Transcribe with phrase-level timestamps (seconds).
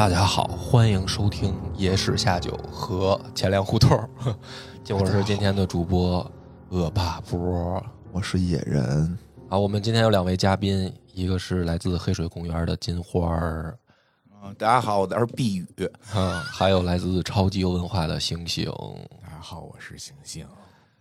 [0.00, 4.08] 大家好，欢迎收听《野史下酒》和钱粮胡同儿，
[4.98, 6.26] 我是今天的主播
[6.70, 7.84] 恶霸波。
[8.10, 13.76] 我是野人，好，我们今天有两位嘉宾，一个是来自黑水公园的金花儿，
[14.42, 15.66] 嗯，大家好，我是碧宇。
[16.14, 18.72] 啊，还有来自超级有文化的星星。
[19.22, 20.46] 大家好，我是星星。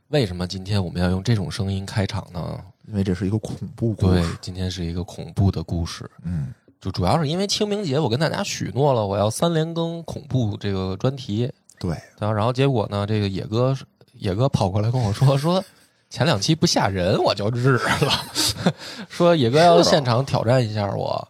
[0.10, 2.60] 为什么今天我们要用这种声音开场呢？
[2.86, 13.76] 因为这是一个恐怖故事对事。，今天是一个恐怖的故事，嗯，就主要是因为清明节，我跟大家许诺了，我要三连更恐怖这个专题，对，然后然后结果呢，这个野哥
[14.14, 15.64] 野哥跑过来跟我说说。
[16.12, 18.12] 前两期不吓人，我就日了。
[19.08, 21.28] 说野哥要现场挑战一下我。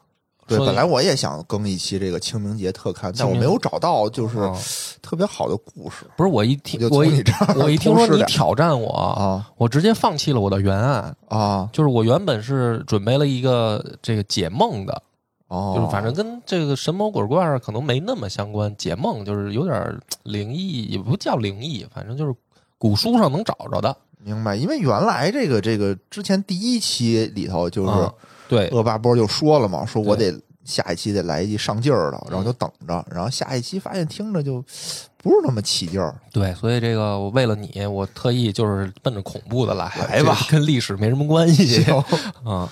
[0.48, 4.58] 对，说本来我也想更一期这个清明节特刊，但我没有找到就是哦
[5.02, 11.14] 特别好的故事不是我一听我你这儿我一 听说你挑战我，啊我直接放弃了我的原案。
[11.28, 15.04] 啊就是我原本是准备了一个这个解梦的，
[15.50, 18.74] 哦，就是反正跟这个神魔鬼怪可能没那么相关。
[18.78, 22.34] 解梦就是有点儿灵异，也不叫灵异，反正就是
[22.78, 23.96] 古书上能找着的。
[24.24, 28.14] 明白，因为原来这个这个之前第一期里头就是啊
[28.48, 30.34] 对，恶霸波就说了嘛，说我得
[30.66, 34.62] 下一期得来一上劲儿的，然后就等着，然后下一期发现听着就
[35.18, 36.14] 不是那么起劲儿。
[36.32, 42.04] 对，所以这个我为了你，我特意就是奔着恐怖的来，来吧跟历史没什么关系行
[42.44, 42.70] 啊。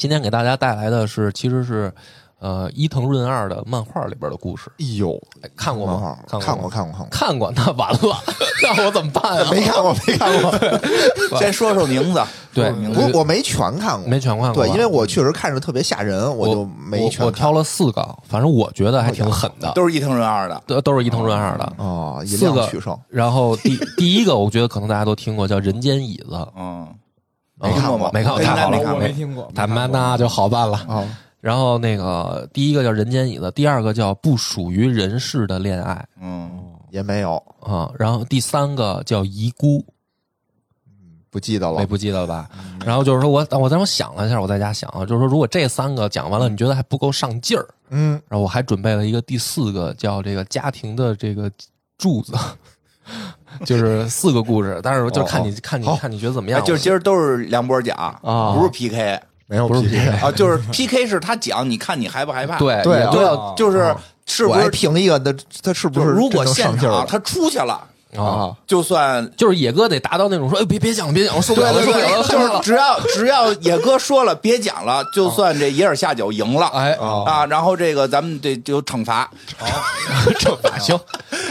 [0.00, 1.92] 今天给大家带来的是，其实是
[2.38, 6.16] 呃伊藤润二的漫画里边的故事，哎呦，哎看过吗？
[6.26, 8.16] 看看过，看过，看过，看过，那完了，
[8.64, 9.50] 那我怎么办啊？
[9.52, 11.38] 没看过，没看过。
[11.38, 12.22] 先说说名字，
[12.54, 20.62] 对不，我没全看过，没全看过，对，因为我确实看着特别吓人，我我就没全看我我挑了四个，反正我觉得还挺狠的，都是伊藤润二的。
[20.66, 21.72] 都都是伊藤润二的。
[21.76, 26.88] 哦，以四个量取胜，然后第 第一个，我觉得可能大家都听过，叫《人间椅子》，嗯，
[27.60, 28.94] 没看过没看过，太好了，没看过。
[28.94, 30.78] 我没听过，他妈那就好办了。
[30.88, 31.06] 啊，
[31.40, 36.06] 然后那个第一个叫《人间椅子》，第二个叫《不属于人世的恋爱。
[36.20, 36.50] 嗯，
[36.90, 39.78] 也没有，》啊，然后第三个叫《遗孤》，
[41.30, 41.78] 不记得了。
[41.78, 42.48] 没不记得了吧？
[42.84, 51.50] 然后就是说我我当时想了一下，我在家想啊，就是说如果这三个讲完了，你觉得还不够上劲儿，嗯，然后我还准备了一个第四个叫这个家庭的这个
[51.98, 52.32] 柱子。
[53.64, 56.60] 就是四个故事，但是就看你、看你好看你觉得怎么样？
[56.60, 62.56] 哎就是今儿都是梁波讲啊不是 PK 没有不是 PK，啊，就是 PK 是他讲，你看你害不害怕？
[62.58, 63.94] 对对对，就是
[64.26, 64.70] 是不是？
[64.70, 67.82] 评一个，他他是不是如果现场他出去了，
[68.16, 68.56] 啊，啊？
[68.66, 72.22] 就算就是野哥得达到那种说，哎，别别讲了，别讲了，受不了了，受不了了。
[72.22, 76.66] 就是只要只要野哥说了 别讲了，就算这野尔下酒赢了。
[76.68, 79.30] 哎，啊啊，然后这个咱们得就惩罚，
[80.38, 80.98] 惩罚 行，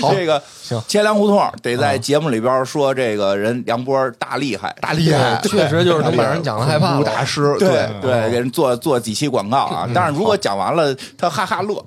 [0.02, 7.12] 好这个行千粮胡同得在节目里边说这个人梁波大厉害，大厉害，确实就是能把人讲的害怕恐怖了。
[7.16, 9.88] 大师，对对，给人做做几期广告啊。
[9.94, 11.84] 但是如果讲完了，他哈哈乐，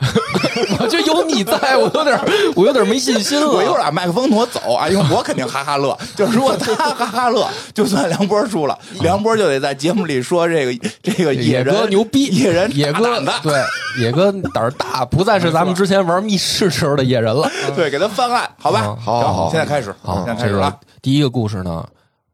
[0.81, 2.19] 我就有你在，我有点
[2.57, 3.49] 我有点没信心了。
[3.49, 5.97] 我一会儿把麦克风挪走啊，因为我肯定哈哈乐。
[6.15, 13.61] 就是如果他哈哈乐，就算梁波输了，梁波就得在节目里说这个这个野人哥牛逼，野人野哥大，对
[13.99, 17.51] 野哥胆儿大，不再是咱们之前玩密室时候的野人了。
[17.75, 18.97] 对，给他翻案，好吧？
[19.01, 20.79] 好好现在开始，好现在，开始了。
[21.01, 21.87] 第一个故事呢，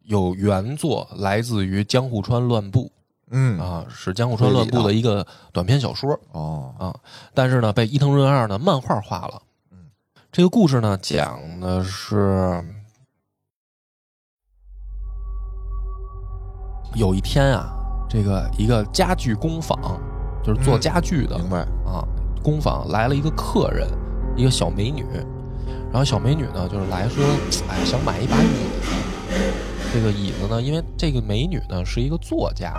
[0.05, 2.91] 有原作来自于江户川乱步
[3.31, 6.19] 嗯，啊，是江户川乱步的一个短篇小说。
[6.33, 6.95] 哦，啊，
[7.35, 9.41] 但是呢，被伊藤润二呢漫画化了。
[10.29, 12.63] 嗯，这个故事呢，讲的是
[16.95, 17.71] 有一天啊，
[18.09, 19.79] 这个一个家具工坊，
[20.45, 22.07] 就是做嗯家具的、明白，啊，
[22.43, 23.89] 工坊来了一个客人，
[24.37, 25.05] 一个小美女，
[25.91, 27.25] 然后小美女呢，就是来说，
[27.69, 28.95] 哎，想买一把椅子。
[29.93, 32.75] 这个椅子呢，因为这个美女呢是一个作家，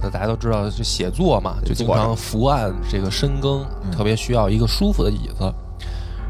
[0.00, 5.54] 大大家都知道，就写作嘛，就经常伏案这个深耕，嗯特别需要一个舒服的椅子。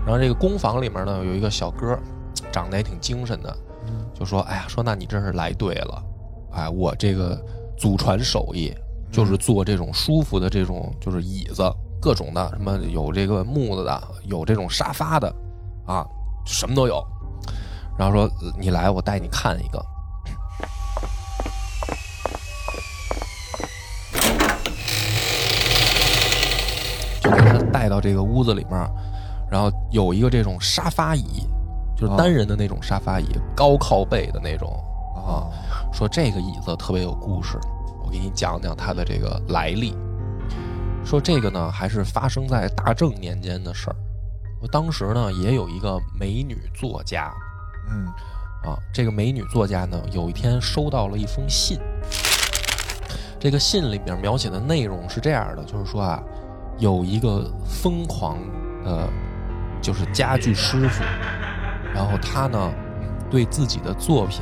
[0.07, 1.99] 然后这个工坊里面呢有一个小哥，
[2.53, 3.55] 长得也挺精神的，
[4.15, 6.01] 就说：“哎呀，说那你真是来对了，
[6.53, 7.37] 哎，我这个
[7.77, 8.73] 祖传手艺
[9.11, 11.69] 就是做这种舒服的这种就是椅子，
[12.01, 15.35] 各种的，什么有这个木子的，有这种沙发的，
[15.87, 16.07] 啊，
[16.47, 17.05] 什么都有。”
[17.99, 19.85] 然后说：“你来，我带你看一个。”
[27.21, 28.89] 就把他带到这个屋子里面，
[29.51, 31.47] 然后有一个这种沙发椅，
[31.97, 34.69] 就是单人的那种沙发椅，高靠背的那种
[35.15, 35.47] 啊。
[35.93, 37.59] 说这个椅子特别有故事，
[38.05, 39.97] 我给你讲讲它的这个来历。
[41.05, 43.97] 说这个呢，还是发生在大正年间的事儿。
[44.61, 47.33] 我当时呢，也有一个美女作家
[47.89, 48.07] 嗯
[48.65, 51.79] 啊，这个美女作家呢，有一天收到了一封信。
[53.39, 56.21] 这个信里面描写的内容是这样的，就是说啊，
[56.79, 58.39] 有一个疯狂
[58.83, 59.09] 的，
[59.87, 61.05] 就是家具师傅，
[61.95, 62.73] 然后他呢
[63.31, 64.41] 对自己的作品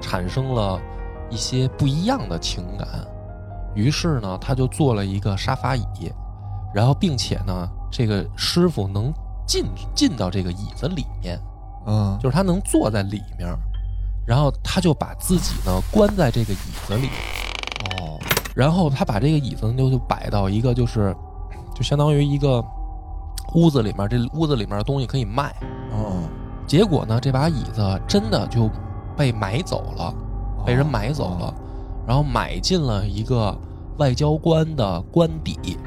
[0.00, 0.80] 产生了
[1.28, 2.86] 一些不一样的情感，
[3.74, 6.12] 于是呢他就做了一个沙发椅，
[6.72, 9.12] 然后并且呢这个师傅能
[9.44, 9.64] 进
[9.96, 11.36] 进到这个椅子里面，
[11.84, 13.52] 嗯，就是他能坐在里面，
[14.24, 17.08] 然后他就把自己呢关在这个椅子里，
[17.98, 18.16] 哦，
[18.54, 21.12] 然后他把这个椅子呢就就摆到一个就是，
[21.74, 22.64] 就相当于一个
[23.54, 25.54] 屋子里面，这屋子里面的东西可以卖。
[25.92, 26.22] 哦，
[26.66, 28.70] 结果呢，这把椅子真的就
[29.16, 30.14] 被买走了，
[30.66, 31.54] 被人买走了，
[32.06, 33.56] 然后买进了一个
[33.96, 35.78] 外交官的官邸，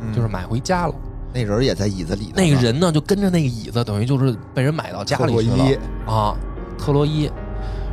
[0.00, 0.94] 嗯就是买回家了。
[1.32, 5.80] 那人也在椅子里头，那个人呢，就跟着那个椅子，等于就是被人买到家里去特洛伊了
[6.12, 6.36] 啊，
[6.76, 7.30] 特洛伊。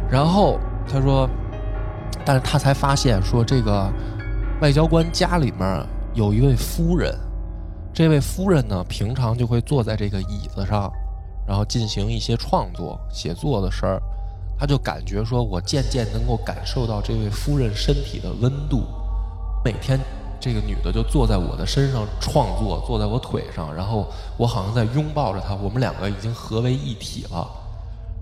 [0.09, 0.57] 然后
[0.87, 1.29] 他说，
[2.25, 3.91] 但是他才发现说，这个
[4.61, 5.85] 外交官家里面
[6.15, 7.13] 有一位夫人，
[7.97, 10.93] 这位夫人呢，平常就会坐在这个椅子上，
[11.47, 13.99] 然后进行一些创作、写作的事儿。
[14.55, 18.83] 他就感觉说，我渐渐能够感受到这位夫人身体的温度，
[19.65, 19.99] 每天
[20.39, 24.05] 这个女的就坐在我的身上创作，坐在我腿上，然后
[24.37, 27.49] 我好像在拥抱着她，我们两个已经合为一体了。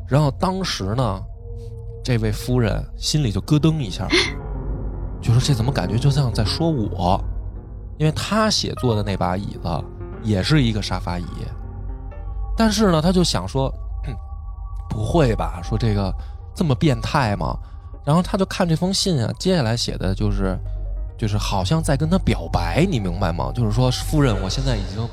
[0.08, 1.22] 然后当时呢，
[2.02, 4.08] 这位夫人心里就咯噔一下，
[5.22, 7.22] 就说这怎么感觉就像在说我？
[7.98, 9.84] 因为他写作的那把椅子
[10.24, 11.26] 也是一个沙发椅，
[12.58, 13.74] 但是呢，他就想说，
[14.90, 15.62] 不会吧？
[15.64, 16.14] 说这个
[16.54, 17.58] 这么变态吗？
[18.04, 20.58] 然后他就看这封信啊，接下来写的就是，
[21.18, 23.52] 就是好像在跟他表白，你明白吗？
[23.54, 25.08] 就是说，夫人，我现在已经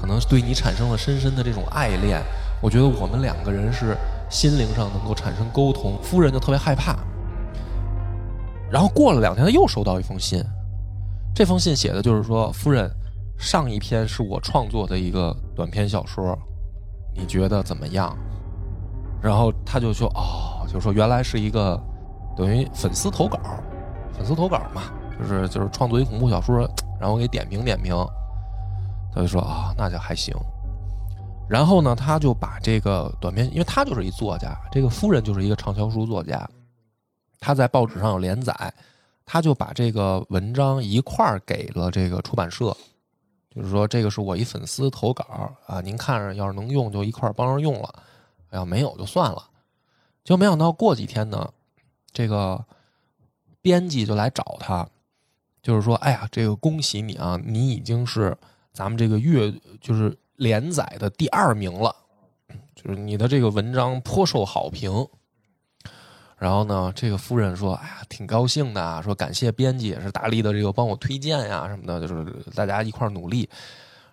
[0.00, 2.22] 可能对你产生了深深的这种爱恋，
[2.60, 3.96] 我觉得我们两个人是
[4.28, 5.98] 心灵上能够产生沟通。
[6.02, 6.96] 夫人就特别害怕。
[8.70, 10.44] 然后过了两天，他又收到一封信，
[11.34, 12.88] 这封信写的就是说，夫人，
[13.36, 16.38] 上一篇是我创作的一个短篇小说，
[17.16, 18.16] 你觉得怎么样？
[19.20, 21.76] 然后他就说，哦，就说原来是一个
[22.36, 23.40] 等于粉丝投稿，
[24.12, 24.82] 粉丝投稿嘛，
[25.18, 26.58] 就是就是创作一恐怖小说，
[27.00, 27.92] 然后给点评点评。
[29.12, 30.32] 他就说啊、那就还行。
[31.48, 36.48] 然后呢，他就把这个短篇，因为他就是一作家，这个夫人就是一个畅销书作家，
[37.40, 38.54] 他在报纸上有连载，
[39.26, 42.76] 他就把这个文章一块儿给了这个出版社，
[43.50, 45.24] 就是说这个是我一粉丝投稿
[45.66, 47.94] 啊，您看着要是能用就一块儿帮着用了，
[48.50, 49.50] 要没有就算了。
[50.22, 51.52] 就没想到过几天呢，
[52.12, 52.64] 这个
[53.60, 54.86] 编辑就来找他，
[55.62, 58.36] 就是说，哎呀，这个恭喜你啊，你已经是
[58.72, 61.94] 咱们这个月就是连载的第二名了，
[62.74, 65.06] 就是你的这个文章颇受好评。
[66.36, 73.48] 然后呢，这个夫人说：“哎呀，挺高兴的啊，说感谢编辑也是大力的这个帮我推荐呀什么的，就是大家一块儿努力。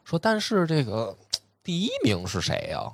[0.03, 1.15] 说但是这个
[1.63, 2.91] 第一名是谁呀、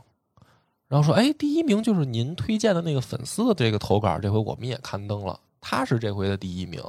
[0.88, 6.82] 然后说，哎，第一名就是您推荐的那个粉丝的这个投稿，这回我们也刊登了，他是这回的第一名。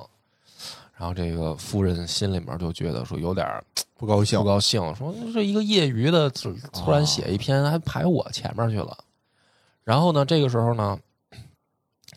[0.97, 3.47] 然后这个夫人心里面就觉得说有点
[3.97, 8.97] 不高兴不，高兴，说这一个业余的突突然写一篇还排我前面去了。
[9.85, 10.99] 然后呢，这个时候呢，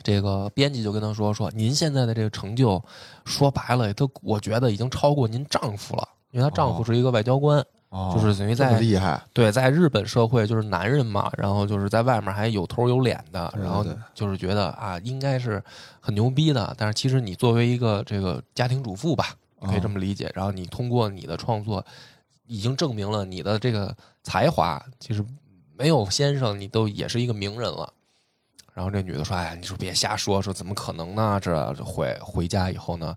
[0.03, 2.83] 这个编辑就跟他说说，您现在的这个成就，
[3.25, 15.61] 说白了，都我觉得已经超过您丈夫了，因为她丈夫是一个外交官，哦就是等于在厉害，对，在日本社会就是男人嘛，然后就是在外面还有头有脸的，然后就是觉得啊，应该是
[15.99, 16.73] 很牛逼的。
[16.77, 20.31] 但是其实你作为一个这个家庭主妇吧，你可以这么理解。
[20.33, 21.85] 然后你通过你的创作，
[22.47, 25.23] 已经证明了你的这个才华，其实
[25.77, 27.91] 没有先生，你都也是一个名人了。
[28.73, 31.39] 然后这女的说：“哎，你说别瞎说，说怎么可能呢？
[31.41, 33.15] 这这回回家以后呢，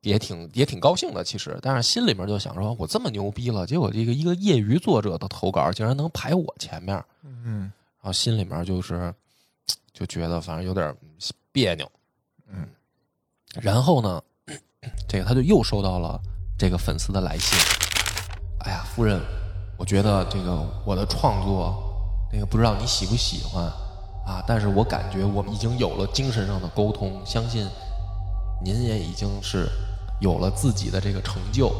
[0.00, 7.72] 也挺也挺高兴的，其实，但是心里面就想说，我这么牛逼了，结果这个一个业余作者的投稿竟然能排我前面，嗯。
[8.02, 9.14] 然后心里面就是
[9.92, 10.92] 就觉得反正有点
[11.52, 11.88] 别扭，
[12.48, 12.66] 嗯，
[13.60, 14.20] 然后呢，
[15.08, 16.20] 这个他就又收到了
[16.58, 17.56] 这个粉丝的来信，
[18.64, 19.20] 哎呀，夫人，
[19.76, 21.80] 我觉得这个我的创作，
[22.32, 23.72] 那个不知道你喜不喜欢
[24.26, 27.66] 啊，但是我感觉我们已经有了精神上的沟通，相信
[28.64, 29.68] 您也已经是
[30.20, 31.72] 有了自己的这个成就。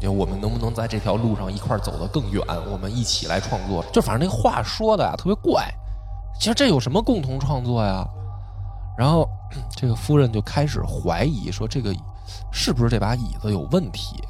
[0.00, 2.40] 因为我们能不能在这条路上一块儿走得更远？
[2.70, 3.84] 我们一起来创作。
[3.92, 5.68] 就反正那话说的呀，特别怪。
[6.38, 8.06] 其实这有什么共同创作呀？
[8.96, 9.28] 然后
[9.74, 11.92] 这个夫人就开始怀疑说，这个
[12.52, 14.22] 是不是这把椅子有问题？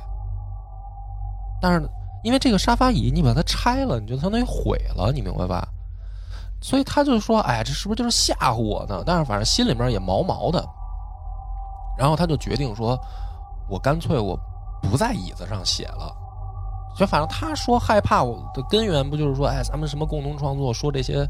[1.61, 1.87] 但是
[2.23, 5.69] 因为这个沙发椅你把它拆了，你就相当于毁了，你明白吧？
[6.61, 10.65] 所以他就说：“哎，这是不是就是吓唬我呢？”但是反正心里面也毛毛的。
[11.97, 12.99] 然后他就决定说
[13.69, 14.39] ：“我干脆我
[14.83, 16.15] 不在椅子上写了。”
[16.99, 21.25] 就反正他说害怕我的根源不就是说，哎，咱们什么共同创作，说这些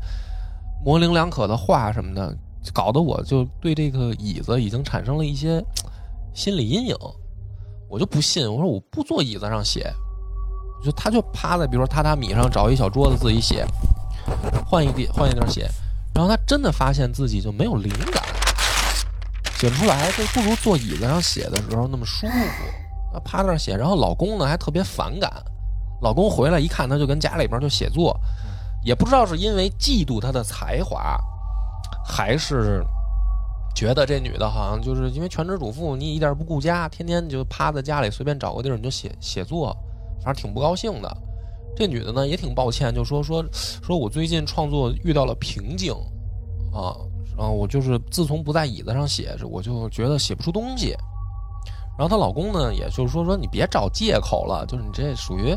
[0.83, 2.35] 模棱两可的话什么的，
[2.73, 5.63] 搞得我就对这个椅子已经产生了一些
[6.33, 6.97] 心理阴影。
[7.91, 9.93] 我就不信，我说我不坐椅子上写，
[10.83, 13.67] 就他就趴在比如说榻榻米上找一小桌子自己写，
[14.67, 15.71] 换一地换一地儿写，
[16.15, 18.23] 然后他真的发现自己就没有灵感，
[19.57, 22.33] 写不出来，就不如坐椅子上写的时候那么舒服。
[23.13, 25.33] 他趴那儿写，然后老公呢还特别反感。
[26.03, 28.15] 老公回来一看，他就跟家里边就写作，
[28.85, 31.19] 也不知道是因为嫉妒他的才华，
[32.05, 32.85] 还是
[33.75, 39.75] 觉得这女的好像就是因为全职主妇，你一点不顾家，天天就趴在家里随便找个地儿你就写写作，
[40.23, 41.17] 反正挺不高兴的。
[41.79, 45.93] 这女的呢也挺抱歉，就说说说我最近创作遇到了瓶颈
[46.73, 46.91] 啊，
[47.37, 50.97] 然后我就是自从不在椅子上写，我就觉得写不出东西。
[51.97, 55.57] 然后她老公呢，也就是说说你别找借口了，就是你这属于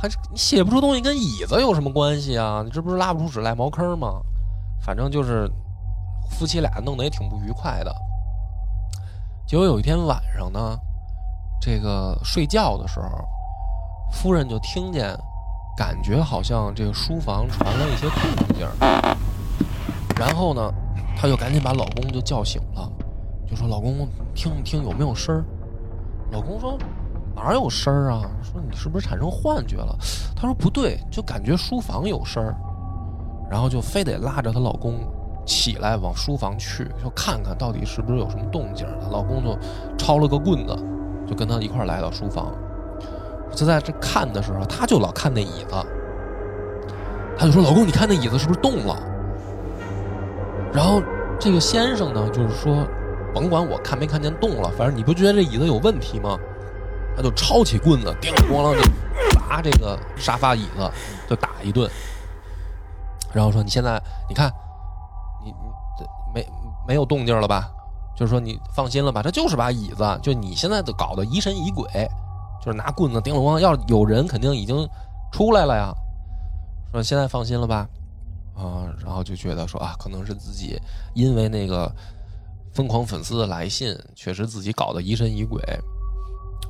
[0.00, 2.62] 还是你写不出东西跟椅子有什么关系啊？
[2.64, 4.22] 你这不是拉不出屎赖茅坑吗？
[4.80, 5.50] 反正就是
[6.30, 7.92] 夫妻俩弄得也挺不愉快的。
[9.44, 10.78] 结果有一天晚上呢，
[11.60, 13.08] 这个睡觉的时候，
[14.12, 15.18] 夫人就听见，
[15.78, 18.66] 感觉好像这个书房传来一些动静，
[20.18, 20.74] 然后呢，
[21.16, 22.90] 她就赶紧把老公就叫醒了，
[23.48, 25.44] 就说：“老公，听一听有没有声儿？”
[26.34, 26.76] 老公说
[27.32, 28.22] ：“哪有声儿啊？
[28.42, 29.96] 说你是不是产生幻觉了？”
[30.34, 32.56] 她说：“不对，就感觉书房有声儿。”
[33.48, 34.98] 然后就非得拉着她老公
[35.46, 38.98] 起来往书房去，就看看到底是不是有什么动静儿。
[39.00, 39.56] 她老公就
[39.96, 40.76] 抄了个棍子，
[41.24, 42.52] 就跟她一块儿来到书房。
[43.54, 45.74] 就在这看的时候，她就老看那椅子，
[47.38, 48.96] 她就说：“老公，你看那椅子是不是动了？”
[50.72, 51.02] 然后
[51.38, 52.86] 这个先生呢，就是说。
[53.34, 56.36] 甭管我看没看见动了，反正你不觉得这椅子有问题吗？
[57.14, 58.80] 他就抄起棍子，叮咣啷就
[59.38, 60.90] 砸这个沙发椅子，
[61.28, 61.88] 就打一顿。
[63.30, 64.50] 然后说：“你现在你看，
[65.44, 66.48] 你你没
[66.88, 67.70] 没有动静了吧？
[68.16, 69.20] 就是说你放心了吧？
[69.22, 71.86] 这就是把椅子，就你现在都搞得疑神疑鬼，
[72.64, 73.58] 就是拿棍子叮了咣。
[73.58, 74.88] 要有人，肯定已经
[75.32, 75.92] 出来了呀。
[76.92, 77.88] 说现在放心了吧？
[78.54, 80.80] 啊，然后就觉得说啊，可能是自己
[81.14, 81.90] 因为那个。”
[82.74, 85.60] 疯狂粉丝的来信，确实自己搞得疑神疑鬼，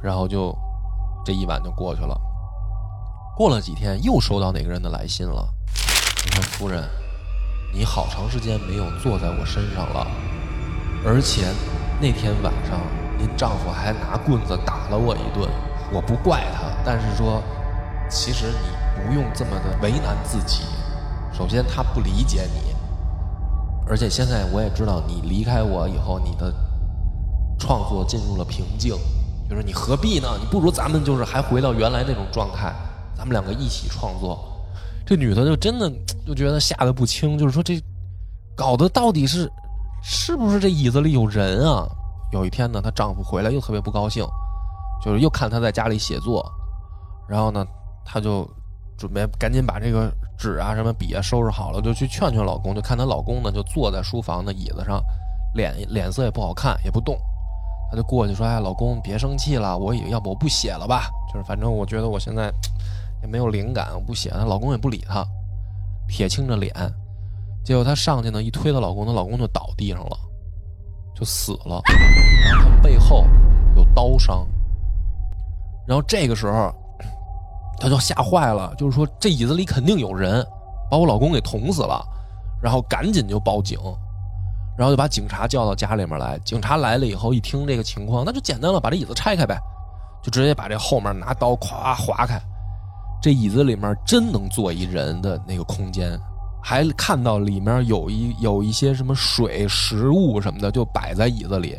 [0.00, 0.56] 然后就
[1.22, 2.18] 这一晚就过去了。
[3.36, 5.46] 过了几天，又收到哪个人的来信了？
[6.24, 6.82] 你说夫人，
[7.74, 10.06] 你好长时间没有坐在我身上了，
[11.04, 11.52] 而且
[12.00, 12.80] 那天晚上
[13.18, 15.50] 您丈夫还拿棍子打了我一顿。
[15.92, 17.42] 我不怪他，但是说，
[18.08, 20.62] 其实你不用这么的为难自己。
[21.32, 22.74] 首先，他不理解你。
[23.86, 26.52] 而且现在我也知道，你离开我以后，你的
[27.58, 28.94] 创作进入了瓶颈。
[29.48, 30.28] 就是你何必呢？
[30.38, 32.70] 你不如咱们就是还回到原来那种状态，
[33.16, 34.38] 咱们两个一起创作。
[35.06, 35.90] 这女的就真的
[36.26, 37.82] 就觉得吓得不轻，就是说这
[38.54, 39.50] 搞得到底是
[40.02, 41.88] 是不是这椅子里有人啊？
[42.30, 44.22] 有一天呢，她丈夫回来又特别不高兴，
[45.02, 46.44] 就是又看她在家里写作，
[47.28, 47.66] 然后呢，
[48.04, 48.48] 她就
[48.96, 50.12] 准备赶紧把这个。
[50.38, 52.72] 纸啊，什么笔啊，收拾好了就去劝劝老公。
[52.72, 55.02] 就看她老公呢，就坐在书房的椅子上，
[55.52, 57.18] 脸脸色也不好看，也不动。
[57.90, 61.10] 她就过去说：“哎，老公，别生气了，我也要不我不写了吧？
[61.32, 62.54] 就是反正我觉得我现在
[63.20, 65.26] 也没有灵感，我不写。”她老公也不理她，
[66.06, 66.72] 铁青着脸。
[67.64, 70.16] 结果她上去呢，一推她老公，她老公就倒地上了，
[71.16, 71.82] 就死了。
[72.48, 73.26] 然后她背后
[73.74, 74.46] 有刀伤。
[75.88, 76.72] 然后这个时候。
[77.80, 80.44] 他就吓坏了，就是说这椅子里肯定有人，
[80.90, 82.04] 把我老公给捅死了，
[82.60, 83.78] 然后赶紧就报警，
[84.76, 86.36] 然后就把警察叫到家里面来。
[86.40, 89.56] 警察来了以后，一听这个情况，那就简单了，把这椅子拆开呗，
[90.24, 92.42] 就直接把这后面拿刀咵划开。
[93.22, 96.18] 这椅子里面真能坐一人的那个空间，
[96.60, 101.78] 还看到里面有一有一些什么水、食物什么的，就摆在椅子里，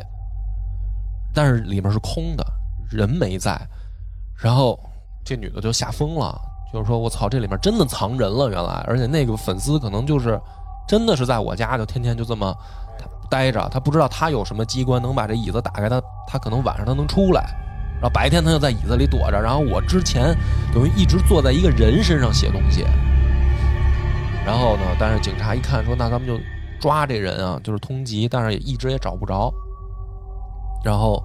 [1.34, 2.46] 但是里面是空的，
[2.88, 3.60] 人没在，
[4.40, 4.78] 然后。
[5.22, 6.40] 这女的就吓疯了，
[6.72, 10.40] 就是说我操，这里面真的藏人了，原来，而且那个粉丝可能就是
[10.88, 12.52] 真的是在我家，就天天就这么
[13.30, 17.42] 待着，他不知道他有什么机关能把这椅子打开，他他可能晚上他能出来，
[18.00, 20.34] 然后白天他就在椅子里躲着，然后我之前
[20.72, 22.84] 等于一直坐在一个人身上写东西，
[24.44, 26.42] 然后呢，但是警察一看说，那咱们就
[26.80, 29.52] 抓这人啊，就是通缉，但是也一直也找不着，
[30.82, 31.22] 然后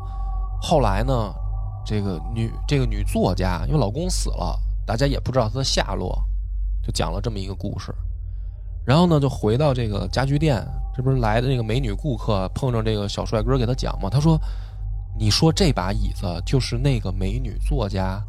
[0.62, 1.34] 后来呢？
[1.86, 6.22] 这个女这个女作家，因为老公死了，大家也不知道她的下落，
[6.84, 7.94] 就讲了这么一个故事。
[8.86, 10.64] 然后呢，就回到这个家具店，
[10.96, 14.10] 这不是来的那个美女顾客碰上这个小帅哥给他讲嘛？
[14.10, 14.40] 他说
[15.18, 18.24] ：“你说这把椅子就是那个美女作家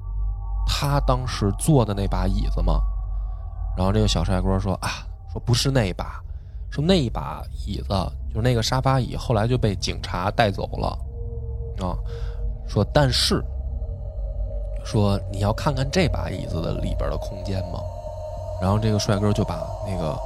[0.67, 2.81] 她当时坐的那把椅子吗？
[3.77, 6.23] 然后这个小帅哥说啊，说不是那一把，
[6.71, 7.89] 说那一把椅子
[8.31, 10.89] 就是那个沙发椅，后来就被警察带走了
[11.87, 11.99] 啊。
[12.67, 13.43] 说但是
[14.85, 17.81] 说你要看看这把椅子的里边的空间吗？
[18.61, 20.17] 然后这个帅哥就把那个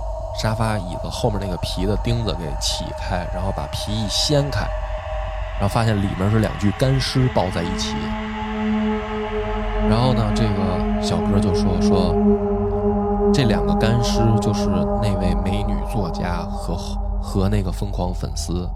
[0.41, 4.61] 沙发椅子后面那个皮的钉子给起开，然后把皮一掀开，
[5.59, 7.97] 然后发现里面是两具干尸抱在一起。
[9.89, 12.15] 然后呢，这个小哥就说说，
[13.35, 14.69] 这两个干尸就是
[15.03, 16.77] 那位美女作家和
[17.21, 18.71] 和那个疯狂粉丝，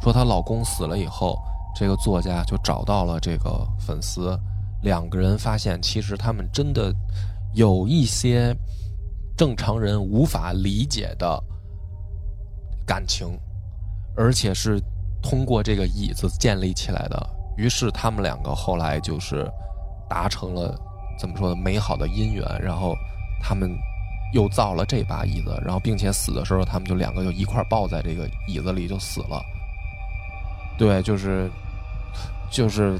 [0.00, 1.38] 说她老公死了以后，
[1.78, 4.36] 这个作家就找到了这个粉丝，
[4.82, 6.92] 两个人发现其实他们真的
[7.54, 8.52] 有一些
[9.36, 11.40] 正常人无法理解的
[12.84, 13.28] 感情，
[14.16, 14.82] 而且是
[15.22, 17.30] 通过这个椅子建立起来的。
[17.56, 19.48] 于是他们两个后来就是
[20.10, 20.76] 达成了
[21.16, 22.96] 怎么说呢美好的姻缘，然后
[23.40, 23.70] 他们
[24.34, 29.40] 又造了这把椅子，然后并且死的时候他们就两个就一块抱在这个椅子里就死了。
[30.76, 31.48] 对，就是
[32.50, 32.98] 就是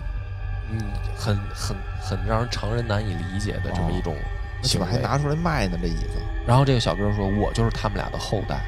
[0.70, 0.78] 嗯，
[1.16, 4.14] 很很很让人常人难以理解的这么一种
[4.62, 4.86] 那怎么行为。
[4.86, 5.78] 还拿出来卖呢？
[5.80, 8.60] 这椅子然后这个小哥说：“我就是他们俩的后代。”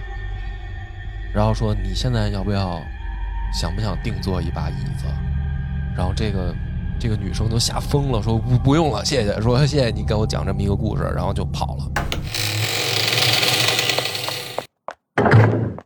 [1.33, 2.81] 然后说：“你现在要不要
[3.53, 5.07] 想不想定做一把椅子？”
[5.97, 6.55] 然后这个
[6.99, 11.91] 这个女生都吓疯了，说：“不不用了，谢谢。”说：“谢谢你给我讲这么一个故事。”然后就跑了。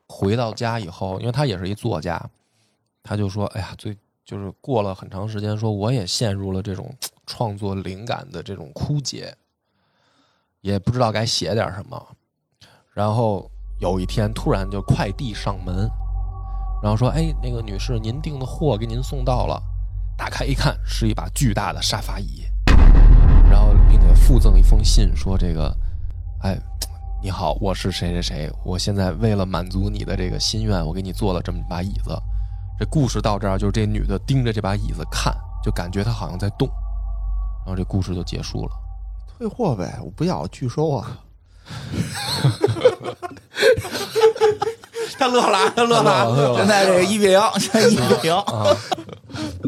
[0.09, 2.21] 回到家以后，因为他也是一作家，
[3.03, 6.95] 他就说：“哎呀，最就是过了很长时间，说我也陷入了这种
[7.27, 9.35] 创作灵感的这种枯竭。”
[10.63, 12.03] 也不知道该写点什么。
[12.95, 13.51] 然后
[13.81, 15.87] 有一天突然就快递上门，
[16.83, 19.63] 然后说：“哎，那个女士，您订的货给您送到了。”
[20.17, 22.45] 打开一看，是一把巨大的沙发椅，
[23.51, 25.77] 然后并且附赠一封信，说：“这个，
[26.41, 26.57] 哎，
[27.23, 32.19] 你好，我是谁谁谁，我现在为了满足你的这个心愿，我给你做了这么一把椅子。”
[32.79, 35.33] 这故事到这儿，就是这女的盯着这把椅子看，
[35.65, 36.69] 就感觉她好像在动，
[37.65, 38.71] 然后这故事就结束了。
[39.39, 41.19] 退货呗，我不要拒收啊！
[45.17, 48.35] 他乐了，他乐了现在这个一比零，现在一比零。
[48.35, 48.67] 啊，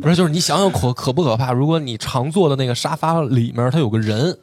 [0.03, 1.53] 不是，就是你想想可可不可怕？
[1.53, 4.37] 如果你常坐的那个沙发里面它有个人，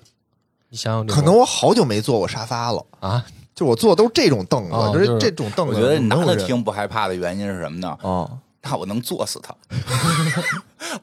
[0.70, 3.24] 你想想可能我好久没坐过沙发了，啊，
[3.54, 5.76] 就我坐的都是这种凳子，就是哦就是这种凳子。
[5.76, 7.90] 我觉得男的没有人听不害怕的原因是什么呢？
[8.02, 8.28] 啊，
[8.64, 9.54] 那我能坐死他，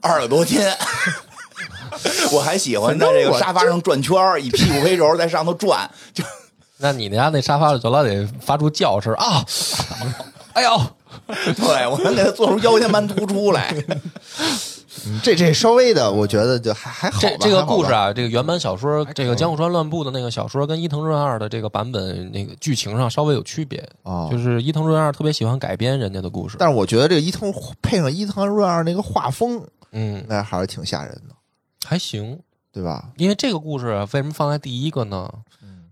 [0.00, 0.60] 二十多斤。
[2.32, 6.24] 我还喜欢在这个沙发上转圈儿，以屁股为轴在上头转，就
[6.78, 9.44] 那你家那沙发就老得发出叫声啊，
[10.54, 10.80] 哎呦，
[11.26, 13.74] 对我能给他做出腰间盘突出来。
[15.06, 17.28] 嗯这这稍微的，我觉得就还还好吧。
[17.40, 31.34] 这这个故事，啊，这个原版小说，这个江户川乱步的那个小说跟伊藤润二的这个版本那个剧情上稍微有区别，哦就是伊藤润二特别喜欢改编人家的故事，但是我觉得这个伊藤配上伊藤润二那个画风，嗯，那还是挺吓人的，
[31.86, 32.38] 还行，
[32.72, 33.10] 对吧？
[33.16, 35.30] 因为这个故事为什么放在第一个呢？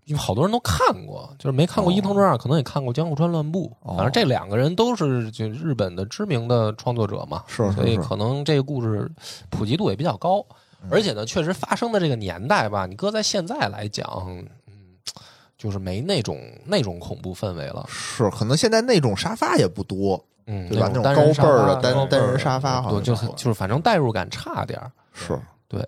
[0.09, 3.71] 因为好多人都看过，就是没看过哦伊藤润二，可能也看过江户川乱步。
[3.83, 9.09] 哦反正这两个人都是就日本的知名的创作者嘛，是是是所以可能这个故事
[9.51, 10.45] 普及度也比较高。
[10.91, 14.47] 而且呢，确实发生的这个年代吧，你搁在现在来讲，嗯，
[15.59, 17.85] 就是没那种那种恐怖氛围了。
[17.89, 20.89] 是，可能现在那种沙发也不多，嗯，对吧？
[20.95, 24.91] 那那种高背儿的单单人沙发好像，就就是反正代入感差点儿。
[25.13, 25.85] 是对，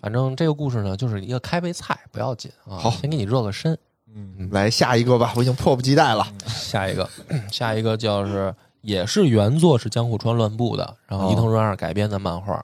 [0.00, 3.78] 反正这个故事呢，就是一个开胃菜，不要紧啊，好先给你热个身。
[4.12, 6.26] 嗯来下一个吧，我已经迫不及待了。
[6.46, 7.08] 下一个，
[7.52, 12.60] 下一个叫是也是原作是江户川乱步的，然后伊藤润二改编的漫画，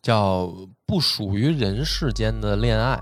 [0.00, 0.44] 叫
[0.86, 2.96] 《不属于人世间的恋爱》。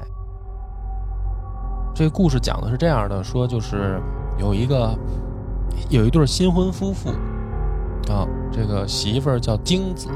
[1.95, 4.01] 这个故事讲的是这样的，说就是
[4.41, 4.99] 有一个
[5.89, 7.11] 有一对新婚夫妇
[8.11, 10.09] 啊，这个媳妇儿叫京子，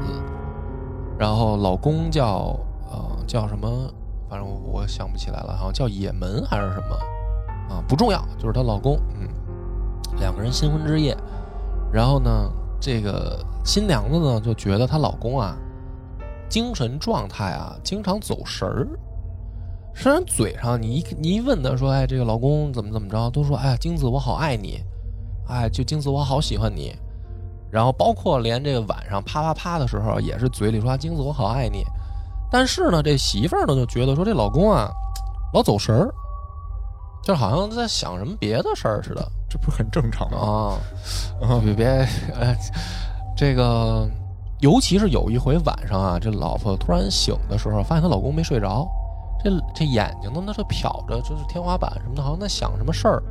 [1.17, 2.66] 然后老公叫呃
[3.27, 3.67] 叫什么，
[4.29, 6.95] 反正我想不起来了，好像叫也门还是什么
[7.69, 9.27] 啊，不重要，就是她老公，嗯，
[10.19, 11.15] 两个人新婚之夜，
[11.91, 15.57] 然后呢，这个新娘子呢就觉得她老公啊，
[16.47, 18.87] 精神状态啊经常走神儿。
[19.93, 24.79] 虽然嘴上你一你一问她说，哎，这个老公怎么怎么着，都说，哎呀，京子我好爱你，
[25.47, 26.95] 哎，就精子我好喜欢你，
[27.69, 31.83] 然后包括连这个晚上啪啪啪的时候，也是嘴里说精子我好爱你，
[32.49, 34.89] 但是呢，这媳妇儿呢就觉得说这老公啊
[35.53, 36.13] 老走神儿，
[37.23, 39.31] 就好像在想什么别的事儿似的。
[39.49, 40.77] 这不是很正常吗？
[41.41, 42.57] 啊，啊别别，哎，
[43.35, 44.05] 这个，
[44.59, 48.85] 尤其是有一回晚上啊，这老婆突然醒的时候，发现她老公没睡着，
[49.41, 53.23] 这这眼睛呢，那是瞟着就是天花板什么的，好像在想什么事儿，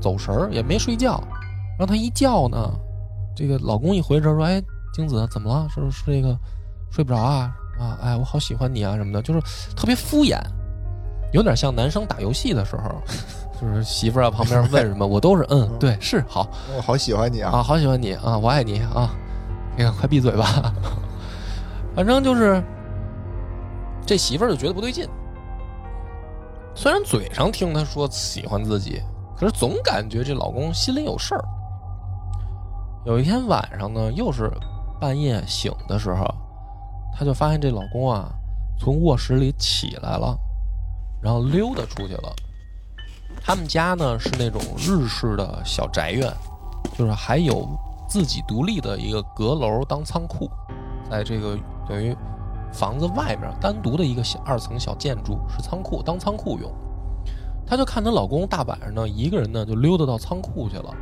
[0.00, 1.22] 走神儿也没睡觉。
[1.78, 2.68] 然后她一叫呢，
[3.36, 4.60] 这个老公一回神说：“哎，
[4.92, 5.68] 精子怎么了？
[5.72, 6.36] 是不是这个
[6.90, 7.54] 睡不着啊？
[7.80, 9.40] 啊，哎，我好喜欢你啊什么的，就是
[9.74, 10.38] 特别敷衍，
[11.32, 13.02] 有点像男生打游戏的时候，
[13.60, 17.50] 就是媳妇儿啊旁边问什么，我都是嗯，对，是好我好喜欢你啊！
[17.52, 19.10] 啊，好喜欢你啊，我爱你啊，
[19.76, 20.72] 你看快闭嘴吧。
[21.96, 22.62] 反正就是
[24.06, 25.08] 这媳妇儿就觉得不对劲，
[26.74, 29.00] 虽然嘴上听他说喜欢自己，
[29.36, 31.44] 可是总感觉这老公心里有事儿。
[33.06, 34.50] 有一天晚上呢，又是
[35.00, 36.24] 半夜醒的时候，
[37.12, 38.32] 她就发现这老公啊
[38.78, 40.38] 从卧室里起来了，
[41.22, 42.34] 然后溜达出去了。
[43.42, 46.32] 他们家呢是那种日式的小宅院，
[46.96, 47.68] 就是还有
[48.08, 50.50] 自己独立的一个阁楼当仓库，
[51.10, 52.16] 在这个等于
[52.72, 56.70] 房子外面单独的一个小二层小建筑是仓库，当仓库用。
[57.66, 60.94] 她就看她老公大晚上呢一个人呢就溜达到仓库去了。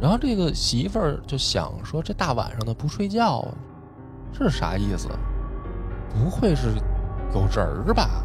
[0.00, 3.46] 然后这个媳妇儿就想说，这大晚上的不睡觉，
[4.32, 5.08] 这是啥意思？
[6.10, 6.74] 不会是
[7.34, 8.22] 有人儿吧？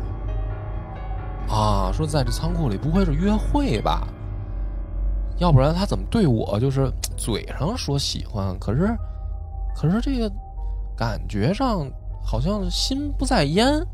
[1.50, 4.08] 啊，说在这仓库里不会是约会吧？
[5.38, 8.98] 要不然他怎么对我就是嘴上说喜欢，可是
[9.76, 10.32] 可是这个
[10.98, 11.88] 感觉上
[12.24, 13.86] 好像心不在焉，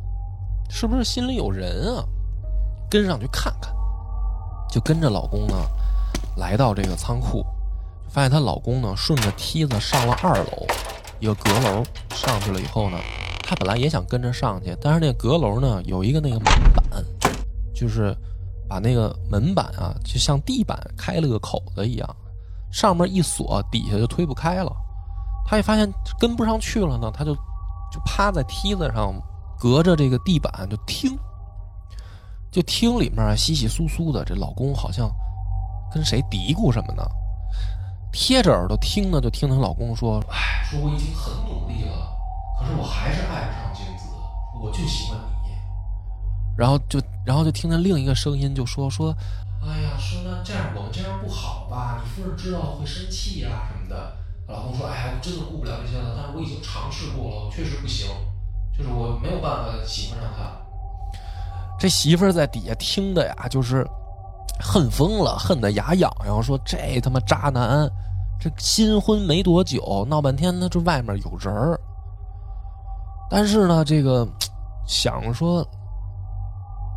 [0.69, 2.06] 是不是心里有人啊？
[2.89, 3.73] 跟上去看看，
[4.69, 5.56] 就跟着老公呢
[6.38, 7.45] 来到这个仓库。
[8.10, 10.67] 发现她老公呢，顺着梯子上了二楼，
[11.24, 12.98] 一个阁楼上去了以后呢，
[13.44, 17.06] 她本来也想跟着上去，但是那个阁楼呢有一个那个门板，
[17.74, 18.14] 就是
[18.68, 22.16] 把那个门板啊，就像地板开了个口子一样，
[22.74, 24.76] 上面一锁，底下就推不开了。
[25.46, 29.14] 她一发现跟不上去了呢，她就就趴在梯子上，
[29.58, 31.18] 隔着这个地板就听，
[32.52, 35.10] 就听里面稀稀疏疏的，这老公好像
[35.94, 37.02] 跟谁嘀咕什么呢？
[38.13, 42.15] 贴着耳朵听呢，就听她老公说：“哎，说我已经很努力了，
[42.60, 44.06] 可是我还是爱不上精子，
[44.62, 45.49] 我就喜欢你。”
[46.56, 49.13] 然后就，然后就听见另一个声音就说：“说，
[49.63, 52.02] 哎呀，说那这样我们这样不好吧？
[52.04, 54.15] 你夫人知道了会生气呀、什么的。”
[54.47, 58.08] 老公说：“哎呀，我真的顾不了这些了，但是我已经尝试过了，我确实不行，
[58.78, 60.52] 就是我没有办法喜欢上他。”
[61.80, 63.88] 这媳妇儿在底下听的呀，就是
[64.60, 67.89] 恨疯了，恨得牙痒痒，说这他妈渣男，
[68.39, 71.79] 这新婚没多久，闹半天呢，这外面有人儿。
[73.29, 74.27] 但是呢，这个
[74.86, 75.65] 想说，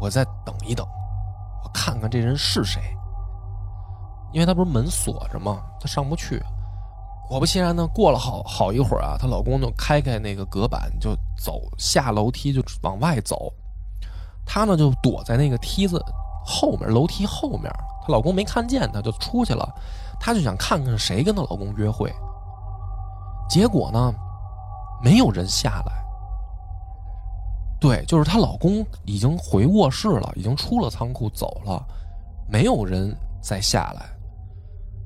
[0.01, 0.87] 我再等一等，
[1.65, 2.81] 我看看这人是谁，
[4.33, 5.63] 因为他不是门锁着吗？
[5.81, 6.43] 他上不去。
[7.29, 13.53] 果不其然呢，过了好好一会儿啊，她老公就开开那个隔板，就走下楼梯就往外走。
[14.45, 16.01] 她呢就躲在那个梯子
[16.47, 17.71] 后面，楼梯后面。
[18.03, 19.69] 她老公没看见她，就出去了。
[20.21, 22.15] 她就想看看谁跟她老公约会。
[23.49, 24.15] 结果呢，
[25.03, 25.93] 没有人下来。
[27.81, 31.85] 对，就是她老公已经回卧室了，已经出了仓库走了，
[32.49, 34.07] 没有人再下来。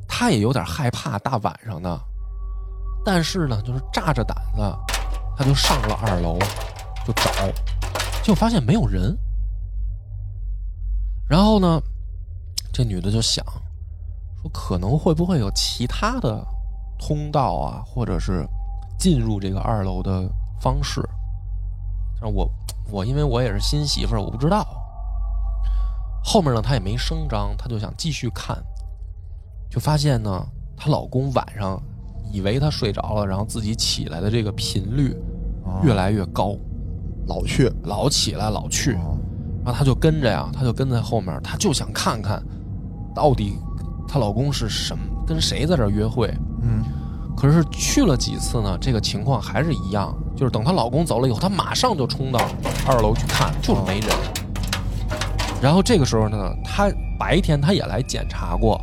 [0.07, 2.00] 她也有点害怕，大晚上的。
[3.03, 4.61] 但是呢，就是炸着胆子，
[5.37, 6.38] 她就上了二楼，
[7.07, 7.31] 就找，
[8.22, 9.16] 结果发现没有人。
[11.31, 11.81] 然后呢，
[12.73, 13.45] 这女的就想
[14.43, 16.45] 说，可能会不会有其他的
[16.99, 18.45] 通道啊，或者是
[18.99, 20.29] 进入这个二楼的
[20.61, 21.01] 方式？
[22.21, 22.51] 但我
[22.90, 24.66] 我因为我也是新媳妇儿，我不知道。
[26.25, 28.61] 后面呢，她也没声张，她就想继续看，
[29.71, 30.45] 就发现呢，
[30.77, 31.81] 她老公晚上
[32.33, 35.16] 以为她睡着了，然后自己起来的这个频率
[35.85, 36.57] 越来越高，
[37.29, 38.95] 老去，老起来老去。
[38.95, 39.16] 哦
[39.64, 42.42] 然后她就跟着呀，她就跟在后面，她就想看看，
[43.14, 43.59] 到底
[44.09, 46.33] 她老公是什么跟谁在这儿约会。
[46.62, 46.85] 嗯，
[47.37, 52.40] 可是去了几次呢，这个情况还是一样，就是等她老公走了以后，她马上就冲到
[52.87, 54.11] 二楼去看，就是没人。
[55.62, 58.81] 然后这个时候呢，她白天她也来检查过，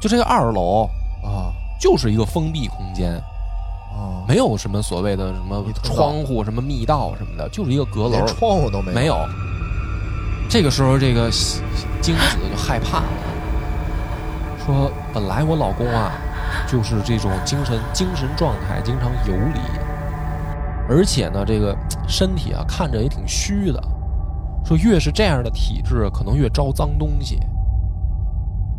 [0.00, 0.88] 就这个二楼
[1.22, 3.12] 啊就是一个封闭空间，
[3.92, 9.16] 啊，没有什么所谓的什么窗户、什么密道什么的，就是一个阁楼连，窗户都没有，没有。
[10.48, 11.30] 这个时候，这个
[12.00, 13.08] 精子就害怕了，
[14.64, 16.12] 说：“本来我老公啊，
[16.68, 19.60] 就是这种精神精神状态经常游离，
[20.88, 21.76] 而且呢，这个
[22.06, 23.82] 身体啊看着也挺虚的。
[24.64, 27.40] 说越是这样的体质，可能越招脏东西。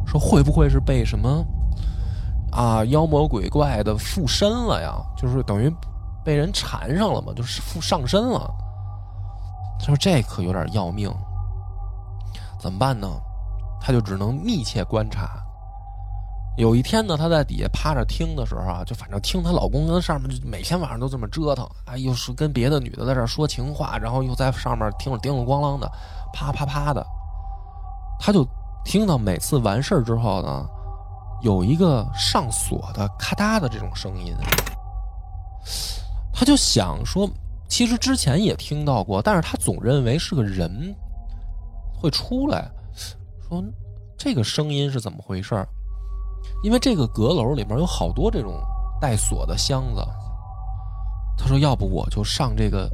[0.07, 1.45] 说会不会是被什么
[2.51, 4.95] 啊妖魔鬼怪的附身了呀？
[5.17, 5.69] 就是等于
[6.23, 8.49] 被人缠上了嘛，就是附上身了。
[9.77, 11.13] 他说这可有点要命，
[12.65, 13.07] 怎么办呢？
[13.79, 15.39] 他就只能密切观察。
[16.57, 25.87] 有一天呢，她在底下趴着听的时候啊，就反正听她老公跟上面就每天晚上都这么折腾，啊，又是跟别的女的在这说情话，然后又在上面听着叮铃咣啷的，
[26.33, 27.05] 啪啪啪的，
[28.19, 28.43] 她就
[28.83, 30.65] 听到每次完事儿之后呢，
[31.43, 34.35] 有一个上锁的咔嗒的这种声音，
[36.33, 37.29] 她就想说，
[37.67, 40.95] 其实之前也听到过，但是她总认为是个人
[41.99, 42.69] 会出来，
[43.47, 43.63] 说
[44.17, 45.67] 这个声音是怎么回事儿？
[46.63, 48.61] 因为这个阁楼里面有好多这种
[49.01, 50.01] 带锁的箱子，
[51.37, 52.89] 他说：“要不我就上这个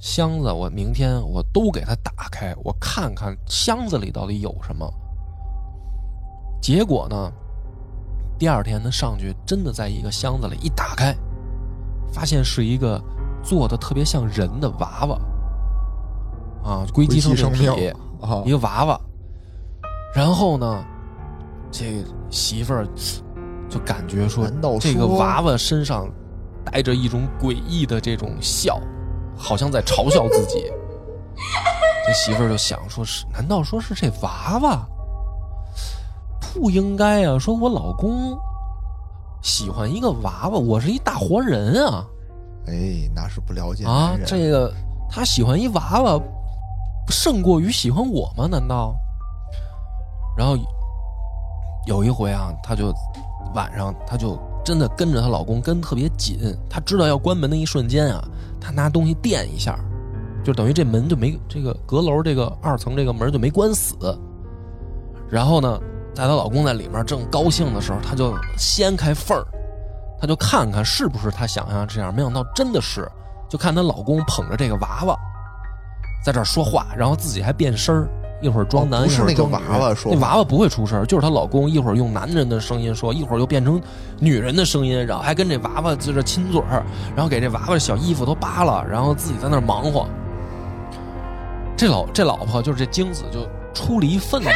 [0.00, 4.92] 箱子，我明天我都给它打开，我看看箱子里到底有什么。”
[6.60, 7.32] 结果呢，
[8.38, 11.14] 第二天他上去，真的在一个箱子里一打开，
[12.12, 13.00] 发现是一个
[13.42, 15.18] 做的特别像人的娃娃，
[16.62, 19.00] 啊，硅基生生体命啊一个娃娃。
[20.14, 20.84] 然后呢，
[21.70, 22.86] 这媳妇儿
[23.68, 24.46] 就感觉说
[24.80, 26.08] 这个娃娃身上
[26.64, 28.80] 带着一种诡异的这种笑，
[29.36, 30.70] 好像在嘲笑自己。
[32.06, 34.86] 这媳妇儿就想说是，难道说是这娃娃？
[36.52, 37.36] 不应该啊！
[37.36, 38.38] 说我老公
[39.42, 42.06] 喜欢一个娃娃，我是一大活人啊！
[42.68, 44.72] 哎，那是不了解啊这个
[45.10, 46.20] 他喜欢一娃娃，
[47.08, 48.46] 胜过于喜欢我吗？
[48.50, 48.94] 难道？
[50.36, 50.56] 然后
[51.86, 52.92] 有一回啊，她就
[53.54, 56.38] 晚上，她就真的跟着她老公跟特别紧。
[56.68, 58.24] 她知道要关门的一瞬间啊，
[58.60, 59.78] 她拿东西垫一下，
[60.42, 63.94] 就等于这门就没这个阁楼这个二层这个门就没关死。
[65.30, 65.80] 然后呢，
[66.14, 69.44] 在她老公在里面正高兴的时候，她就掀开缝儿，
[70.20, 72.12] 她就看看是不是她想象这样。
[72.12, 73.08] 没想到真的是，
[73.48, 75.16] 就看她老公捧着这个娃娃，
[76.24, 78.08] 在这儿说话，然后自己还变声儿，
[78.40, 83.78] 一会儿装男，哦不是那个娃娃说那娃娃不会出声，就是她老公一会儿用男人的声音说，一会儿又变成
[84.18, 86.82] 女人的声音，然后还跟这娃娃在这亲嘴儿，
[87.14, 90.06] 然后给这娃娃小衣服都扒了，然后自己在那儿忙活。
[91.76, 94.54] 这老这老婆就是这精子就出离愤怒了，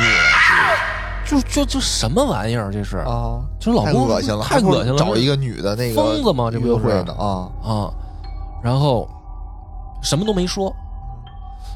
[1.27, 2.99] 就就就什么玩意儿这是？
[2.99, 7.51] 啊，就是老公太恶心了，太恶心了，找一个女的那个疯子吗这不约就是啊？
[7.63, 7.91] 啊，
[8.63, 9.07] 然后
[10.01, 10.75] 什么都没说，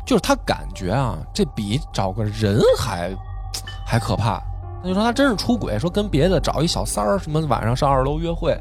[0.05, 3.15] 就是他感觉啊，这比找个人还
[3.87, 4.43] 还可怕。
[4.83, 8.59] 那就说他真是出轨，说跟别的找一小三儿，什么晚上上二楼约会，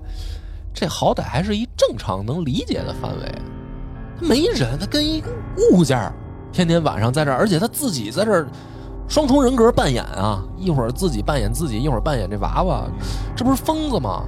[0.74, 3.36] 这好歹还是一正常能理解的范围。
[4.20, 5.24] 他没人，他跟一
[5.72, 6.14] 物件儿
[6.52, 8.48] 天天晚上在这儿，而且他自己在这儿
[9.08, 12.86] 双重人格扮演啊，一会儿自己扮演自己，一会儿扮演这娃娃，
[13.36, 14.24] 这不是疯子吗？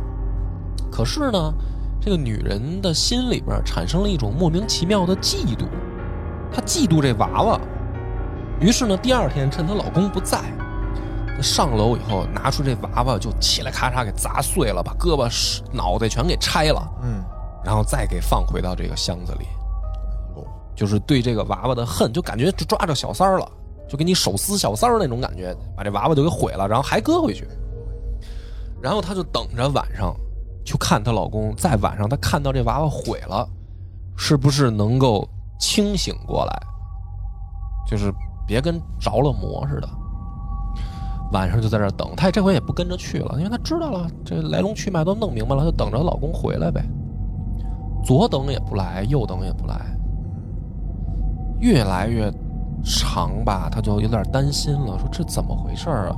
[0.92, 1.54] 可是呢，
[2.02, 5.66] 这个女人的心里边产生了一种莫名其妙的嫉妒，
[6.54, 7.60] 她嫉妒这娃娃。
[8.60, 10.40] 于是呢，第二天趁她老公不在，
[11.36, 17.24] 她上楼以后拿出这娃娃就起来咔嚓给砸碎了，把胳膊、脑袋全给拆了，嗯，
[17.66, 19.46] 然后再给放回到这个箱子里。
[20.36, 23.48] 哦就是对这个娃娃的恨，就感觉就抓着小三儿了，
[23.88, 27.48] 就给你手撕小三儿那种感觉，把这娃娃就给毁了，然后还搁回去。
[28.82, 30.16] 然后她就等着晚上
[30.66, 33.48] 去看她老公，在晚上她看到这娃娃毁了，
[34.18, 35.30] 是不是能够
[35.64, 36.62] 清醒过来，
[37.88, 38.14] 就是
[38.46, 39.88] 别跟着了魔似的。
[41.32, 46.84] 晚上就在这儿等，她这回也不跟着去了，因为她知道了这来龙去脉都弄明白了，就等着老公回来呗。
[48.04, 49.80] 左等也不来，右等也不来，
[51.62, 52.30] 越来越
[52.84, 56.14] 长吧，她就有点担心了，说这怎么回事啊？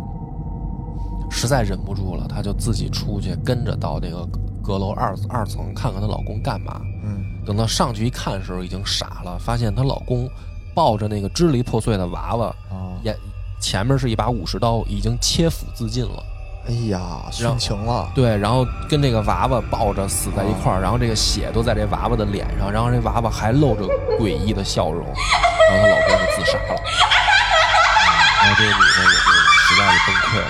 [1.30, 4.28] 实在忍不住了，她就自己出去跟着到那个
[4.64, 6.82] 阁楼二二层看看她老公干嘛。
[7.04, 10.30] 嗯，等到上去一看的时候，已经傻了，发现她老公
[10.74, 13.16] 抱着那个支离破碎的娃娃，啊，眼
[13.62, 16.24] 前面是一把武士刀，已经切腹自尽了。
[16.68, 23.84] 哎呀，殉情了，对，然后跟这个娃娃抱着死在一块儿，然后这个血都在这娃娃的脸上，然后这娃娃还露着
[24.20, 26.76] 诡异的笑容，然后她老公就自杀了，
[28.42, 29.32] 然后这个女的也就
[29.62, 30.48] 实在是崩溃了。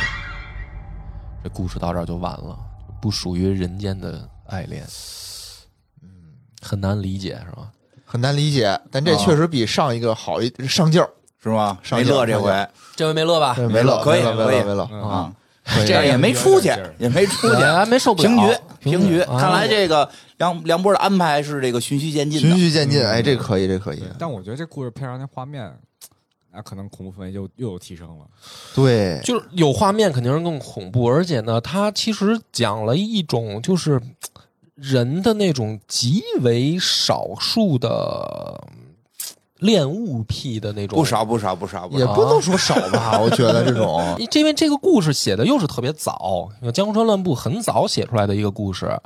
[1.43, 2.57] 这故事到这儿就完了，
[3.01, 4.87] 不属于人间的爱恋，嗯，
[6.65, 7.69] 很难理解是吧？
[8.03, 11.09] 很难理解，但这确实比上一个好一上劲儿，
[11.41, 11.77] 是吗？
[11.83, 13.55] 上没乐这上回这回没乐吧？
[13.69, 15.33] 没乐，可以可以没了，没了，嗯啊，
[15.85, 19.19] 这样也没出去，也没出去，还没受不了平局平局。
[19.21, 22.55] 啊看来这个梁梁波的安排是这个循序渐进循的。
[22.57, 25.71] 序渐进，哎，这可以，这可以对，，但我觉得这故事配上那画面，
[26.53, 28.25] 那可能恐怖氛围又又有提升了。
[28.73, 33.99] 对，就是有画面肯定是更恐怖，而且呢，它其实讲了一种就是
[34.75, 38.61] 人的那种极为少数的
[39.59, 41.05] 恋物癖的那种，不。
[41.05, 42.05] 少不少不少不少。
[42.05, 48.99] 也不能说少吧， 我觉得这种因为这个故事写的又是特别早，《江户川乱步》很早写出来的一个故事，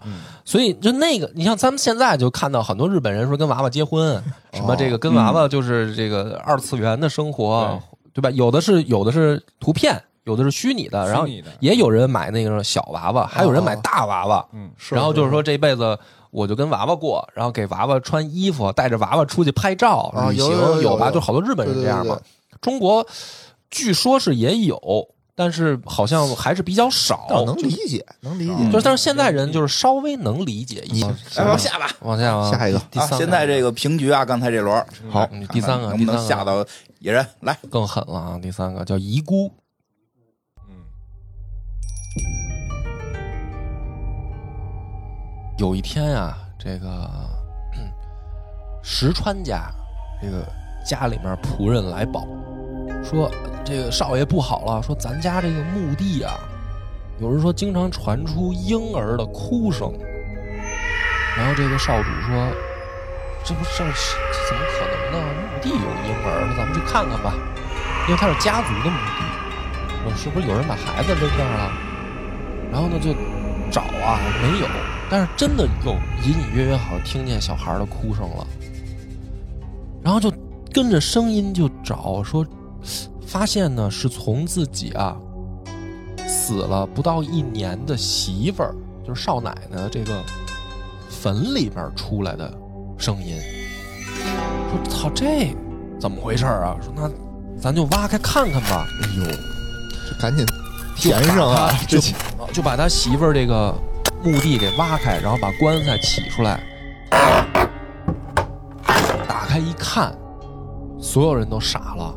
[0.44, 4.22] 所以就那个，你像咱们现在就看到很多日本人说跟娃娃结婚，
[4.54, 7.80] 什么这个跟娃娃就是这个二次元的生活，
[8.12, 8.32] 对吧？
[8.32, 11.28] 有的是有的是图片，有的是虚拟的，然后
[11.60, 15.98] 也有人买那个小娃娃，还有人买大娃娃，嗯，是然后就是说这辈子
[16.30, 21.08] 我就跟娃娃过，然后给娃娃穿衣服，带着娃娃出去拍照、旅行，啊有吧？
[21.08, 22.16] 有就好多日本人这样嘛。
[22.62, 23.04] 中国
[23.72, 24.80] 据说是也有，
[25.34, 27.26] 但是好像还是比较少。
[27.48, 28.72] 能理解，能理解。
[28.72, 31.08] 就是，但是现在人就是稍微能理解一些。
[31.38, 31.90] 来往下吧。
[32.02, 36.64] 往下啊，下一个啊，第三，现在这个平局啊，刚才这轮好嗯第三个，能不能第三个下到
[37.00, 37.58] 野人来？
[37.72, 38.40] 更狠了啊！
[38.42, 39.50] 第三个叫遗孤，
[45.60, 47.12] 有一天啊，这个
[48.82, 49.70] 石川家
[50.22, 50.42] 这个
[50.86, 52.26] 家里面仆人来报，
[53.04, 53.30] 说
[53.66, 56.40] 这个少爷不好了，说咱家这个墓地啊，
[57.20, 59.92] 有人说经常传出婴儿的哭声。
[61.38, 62.48] 然后这个少主说
[63.44, 65.20] ：“这不这这怎么可能呢？
[65.44, 67.34] 墓地有婴儿，咱们去看看吧，
[68.08, 69.20] 因为他是家族的墓地，
[70.04, 71.72] 说是不是有人把孩子扔这儿了？
[72.72, 73.14] 然后呢就
[73.72, 74.68] 找啊，没有，
[75.10, 78.48] 但是真的有隐隐约约好像听见小孩的哭声了，
[80.04, 80.32] 然后就
[80.74, 82.46] 跟着声音就找，说
[83.26, 85.16] 发现呢是从自己啊
[86.28, 88.76] 死了不到一年的媳妇儿，
[89.08, 90.24] 就是少奶奶这个
[91.10, 92.52] 坟里边出来的
[92.98, 93.40] 声音，
[94.70, 95.56] 说操这
[96.00, 96.76] 怎么回事啊？
[96.82, 97.10] 说那
[97.60, 98.88] 咱就挖开看看吧。
[99.04, 99.26] 哎呦，
[100.08, 100.46] 这赶紧
[101.00, 101.72] 填上啊！
[101.88, 102.14] 这就
[102.52, 103.74] 就把他媳妇儿这个
[104.22, 106.60] 墓地给挖开，然后把棺材起出来，
[109.26, 110.14] 打开一看，
[111.00, 112.14] 所有人都傻了。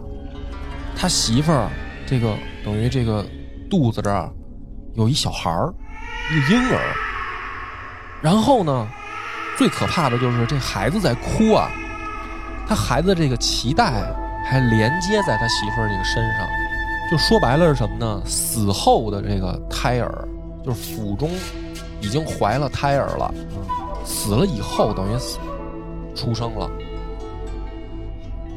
[0.97, 1.68] 他媳妇儿
[2.05, 3.25] 这个等于这个
[3.71, 4.29] 肚子这儿
[4.95, 5.73] 有一小孩儿，
[6.33, 6.79] 一个婴儿。
[8.21, 8.88] 然后呢，
[9.57, 11.71] 最可怕的就是这孩子在哭啊，
[12.66, 14.12] 他孩子这个脐带
[14.45, 16.47] 还连接在他媳妇儿这个身上。
[17.12, 18.22] 就说白了是什么呢？
[18.25, 20.27] 死后的这个胎儿，
[20.64, 21.29] 就是腹中
[22.01, 23.35] 已经怀了胎儿了，
[24.03, 25.38] 死了以后等于死
[26.14, 26.70] 出生了。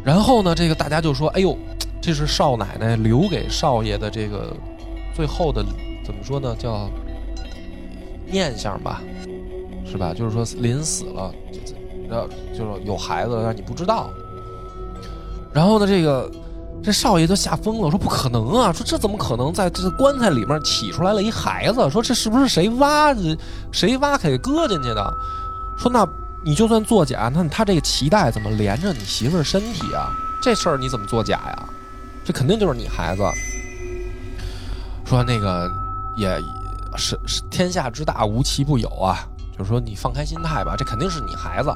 [0.05, 1.57] 然后呢，这个大家就说：“哎呦，
[1.99, 4.55] 这是少奶奶留给少爷的这个
[5.13, 5.61] 最后的
[6.05, 6.55] 怎么说呢？
[6.57, 6.89] 叫
[8.25, 9.03] 念想吧，
[9.85, 10.13] 是吧？
[10.13, 11.29] 就是说临死了，
[12.09, 12.25] 然后
[12.57, 14.09] 就是有孩子但你不知道。
[15.51, 16.31] 然后呢，这个
[16.85, 18.71] 这少爷都吓疯了，说不可能啊！
[18.71, 21.89] 说这怎么可能在这棺材里面起出来了一孩子？
[21.89, 23.35] 说这是不是谁挖的？
[23.71, 25.13] 谁挖开给搁进去的？
[25.79, 26.07] 说那
[26.43, 30.11] 你就算作假，那他这个脐带怎么连着你媳妇儿身体啊？
[30.39, 31.69] 这事儿你怎么作假呀？
[32.23, 33.23] 这肯定就是你孩子。
[35.05, 35.67] 说那个
[36.15, 36.39] 也
[36.95, 41.75] 是是天下之大无奇不有啊，就是说你放开心态吧，这肯定是你孩子。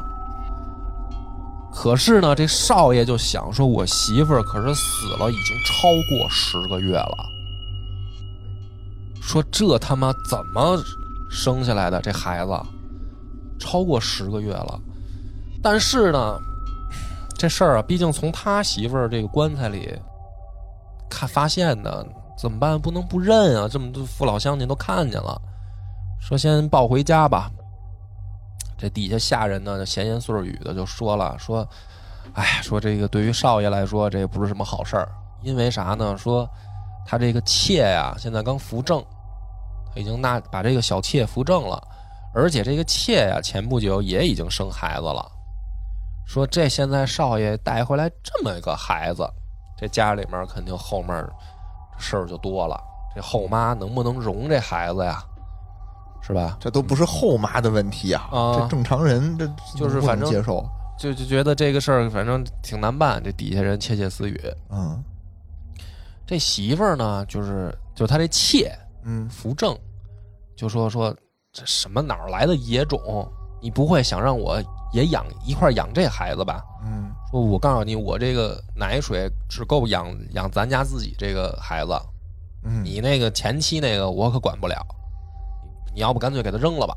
[1.72, 7.18] 可是呢，这少爷就想说，我媳妇儿可是死了，已经超过十个月了。
[9.22, 10.78] 说这他妈怎么
[11.30, 12.52] 生下来的这孩子，
[13.60, 14.80] 超过十个月了。
[15.62, 16.38] 但是呢，
[17.38, 19.94] 这事儿啊，毕竟从他媳妇儿这个棺材里
[21.10, 22.06] 看发现的，
[22.38, 22.80] 怎么办？
[22.80, 23.68] 不能不认啊！
[23.68, 25.40] 这么多父老乡亲都看见了，
[26.20, 27.52] 说先抱回家吧。
[28.80, 31.68] 这底下下人呢，就闲言碎语的就说了，说，
[32.34, 35.10] 哎，说这个对于少爷来说，这也不是什么好事儿，
[35.44, 36.18] 因为啥呢？
[36.18, 36.50] 说
[37.06, 39.04] 他这个妾呀，现在刚扶正，
[39.94, 41.86] 他已经纳把这个小妾扶正了，
[42.34, 45.30] 而且这个妾呀，前不久也已经生孩子了。
[46.26, 49.30] 说这现在少爷带回来这么一个孩子，
[49.78, 51.28] 这家里面肯定后面
[51.98, 52.80] 事儿就多了。
[53.14, 55.22] 这后妈能不能容这孩子呀？
[56.22, 56.58] 是吧？
[56.60, 58.30] 这都不是后妈的问题啊！
[58.32, 60.64] 啊这正常人这就是反正接受。
[60.98, 64.40] 就就觉得这个事儿反正挺难办，这底下人窃窃私语。
[64.70, 65.02] 嗯
[66.28, 68.72] 这媳妇儿呢，就是就他这妾
[69.04, 69.76] 嗯扶正，
[70.56, 71.16] 就说说
[71.52, 73.28] 这什么哪儿来的野种？
[73.62, 74.62] 你不会想让我
[74.94, 76.64] 也养一块养这孩子吧？
[76.86, 81.92] 嗯说我告诉你，我这个奶水只够养养咱家自己这个孩子，
[82.64, 84.86] 嗯，你那个前妻那个我可管不了。
[85.94, 86.96] 你要不干脆给他扔了吧？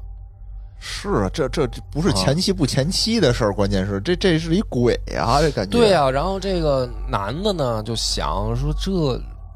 [0.85, 5.41] 是啊这这这不是啊前妻不前妻的事儿，关键是这这是一鬼啊！
[5.41, 8.91] 这感觉对呀、然后这个男的呢就想说这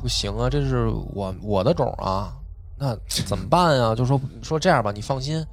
[0.01, 2.33] 不行啊，这是我我的种啊，
[2.79, 3.93] 那 怎么办啊？
[3.93, 5.45] 就说说这样吧，你放心，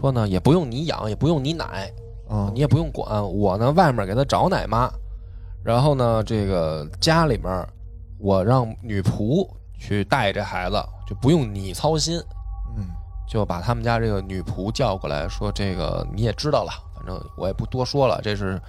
[0.00, 1.88] 说呢也不用你养，也不用你奶，
[2.28, 4.90] 啊你也不用管，我呢外面给他找奶妈，
[5.62, 7.64] 然后呢，这个家里面
[8.18, 12.20] 我让女仆去带这孩子，就不用你操心，
[12.76, 12.86] 嗯
[13.32, 18.60] 就把他们家这个女仆叫过来说：“这个你也知道了，反正我也不多说了，这是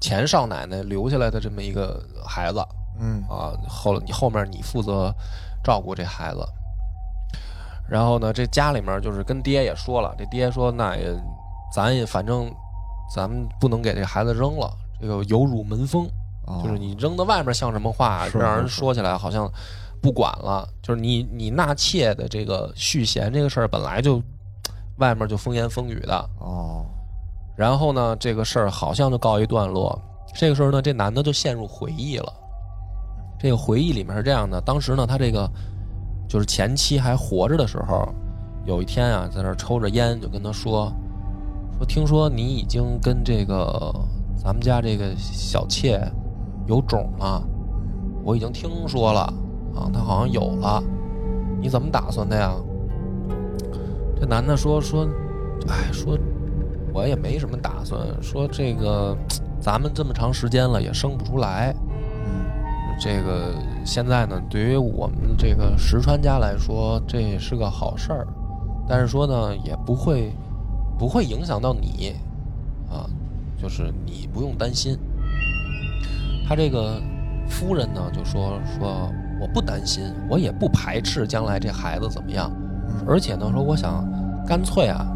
[0.00, 2.66] 前少奶奶留下来的这么一个孩子
[2.98, 5.14] 嗯啊，后你后面你负责
[5.62, 6.38] 照顾这孩子。”
[7.86, 11.14] 然后呢，这家里面就是跟爹也说了，这爹说：“那也，
[11.70, 12.50] 咱也反正
[13.14, 16.08] 咱们不能给这孩子扔了，这个有辱门风。”
[16.46, 19.46] 哦就是你扔到外面像什么话，让人说起来好像
[20.00, 20.68] 不管了。
[20.82, 24.22] 就是你你纳妾的这个续弦这个事儿，本来就
[24.98, 26.30] 外面就风言风语的。
[26.38, 26.84] 哦
[27.56, 29.98] 然后呢，这个事儿好像就告一段落。
[30.34, 32.30] 这个时候呢，这男的就陷入回忆了。
[33.38, 35.50] 这个回忆里面是这样的：当时呢，他这个
[36.28, 38.06] 就是前妻还活着的时候，
[38.66, 40.92] 有一天啊，在那抽着烟，就跟他说
[41.78, 43.94] ：“说听说你已经跟这个
[44.36, 45.98] 咱们家这个小妾
[46.66, 47.42] 有种了，
[48.22, 49.32] 我已经听说了
[49.76, 50.82] 啊，他好像有了，
[51.60, 52.52] 你怎么打算的呀？”
[54.18, 55.06] 这男的说：“说，
[55.68, 56.18] 哎，说
[56.92, 59.14] 我也没什么打算，说这个
[59.60, 61.74] 咱们这么长时间了也生不出来，
[62.24, 62.46] 嗯
[62.98, 63.54] 这个
[63.84, 68.26] 现在呢，对于我们这个石川家来说，这也是个好事儿，
[68.88, 70.32] 但是说呢，也不会
[70.98, 72.14] 不会影响到你
[72.90, 73.04] 啊，
[73.60, 74.96] 就是你不用担心。
[76.48, 77.02] 他这个
[77.48, 82.50] 夫人呢就说说我不担心，我也不排斥将来这孩子怎么样，
[82.88, 84.04] 嗯而且呢说我想
[84.46, 85.06] 干脆啊，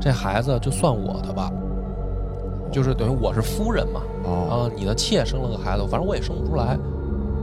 [0.00, 1.50] 这孩子就算我的吧，
[2.72, 6.78] 就是等于我是夫人嘛，哦啊，你的妾生了个孩子，反正我也生不出来，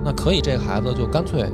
[0.03, 1.49] 那可以，这个孩子就干脆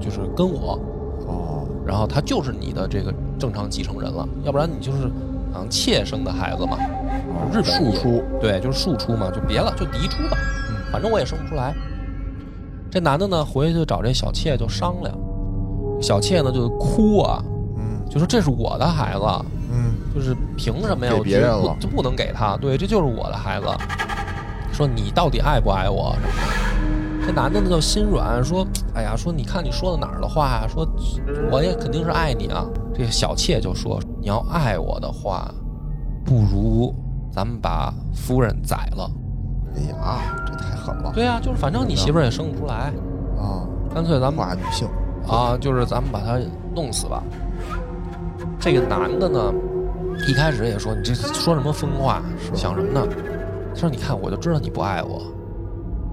[0.00, 0.78] 就是跟我，
[1.26, 5.08] 哦然后他就是你的这个正常继承人了，要不然你就是
[5.52, 6.78] 好像妾生的孩子嘛，
[7.52, 10.38] 日本庶出对，就是庶出嘛，就别了，就嫡出吧，
[10.70, 11.74] 嗯反正我也生不出来。
[12.90, 15.16] 这男的呢，回去就找这小妾就商量，
[16.02, 17.42] 小妾呢就哭啊，
[17.76, 19.24] 嗯就说这是我的孩子，
[19.70, 21.12] 嗯就是凭什么呀？
[21.16, 22.56] 我觉得别人了不就不能给他？
[22.56, 23.66] 对，这就是我的孩子。
[24.72, 26.28] 说你到底爱不爱我什么
[27.20, 27.26] 的？
[27.26, 30.66] 这男的呢就心软，说：“哎呀，说你看你说的哪儿的话呀？
[30.66, 30.88] 说
[31.50, 32.64] 我也肯定是爱你啊。”
[32.94, 35.52] 这小妾就说：“你要爱我的话，
[36.24, 36.94] 不如
[37.30, 39.10] 咱们把夫人宰了。
[39.76, 42.92] 哎呀，这太狠了对呀、就是反正你媳妇儿也生不出来，
[43.38, 43.66] 啊！
[43.94, 44.88] 干脆咱们把女性
[45.26, 46.38] 啊，就是咱们把她
[46.74, 47.22] 弄死吧。
[48.58, 49.52] 这个男的呢，
[50.28, 52.22] 一开始也说你这说什么疯话，
[52.54, 53.06] 想什么呢？
[53.72, 55.22] 他说你看我就知道你不爱我，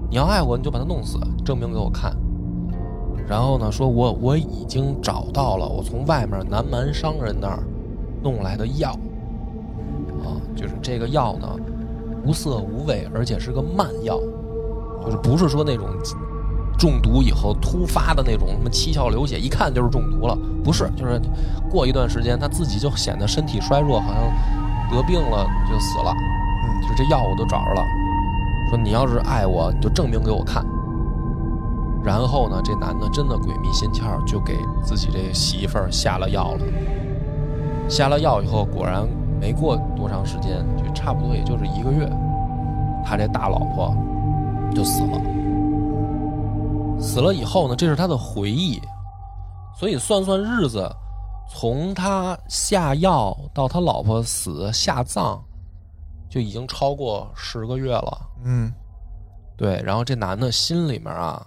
[0.08, 2.16] 你要爱我你就把他弄死，证明给我看。
[3.26, 7.58] 然后呢，说我我已经找到了我从外面南蛮商人那儿
[8.22, 8.90] 弄来的药，
[10.24, 11.48] 啊，就是这个药呢，
[12.28, 14.20] 无色无味，而且是个慢药，
[15.02, 15.88] 就是不是说那种
[16.78, 21.18] 中毒以后突发的那种什么七窍流血，一看就是中毒了，不是，就是
[21.70, 24.22] 过一段时间他自己就显得身体衰弱，好像
[24.90, 26.12] 得病了就死了。
[26.12, 27.82] 嗯就是这药我都找着了，
[28.68, 30.62] 说你要是爱我，你就证明给我看。
[32.04, 36.60] 然后呢，这男的真的鬼迷心窍，就给自己这媳妇儿下了药了。
[37.88, 39.08] 下了药以后，果然
[39.40, 42.10] 没过多长时间，就差不多也就是一个月，
[43.04, 43.94] 他这大老婆
[44.74, 45.20] 就死了。
[47.00, 48.82] 死了以后呢，这是他的回忆，
[49.78, 50.90] 所以算算日子，
[51.48, 55.40] 从他下药到他老婆死下葬，
[56.28, 58.20] 就已经超过十个月了。
[58.42, 58.72] 嗯
[59.56, 61.46] 对，然后这男的心里面啊，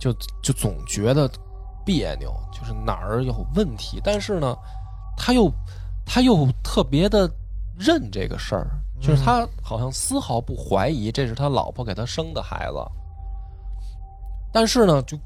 [0.00, 0.10] 就
[0.42, 1.30] 就总觉得
[1.84, 4.56] 别扭，就是哪儿有问题，但是呢，
[5.16, 5.52] 他又
[6.06, 7.30] 他又特别的
[7.84, 8.70] 认这个事儿，
[9.00, 12.76] 就是他好像丝毫不怀疑这是他老婆给他生的孩子，
[14.52, 15.18] 但是呢，就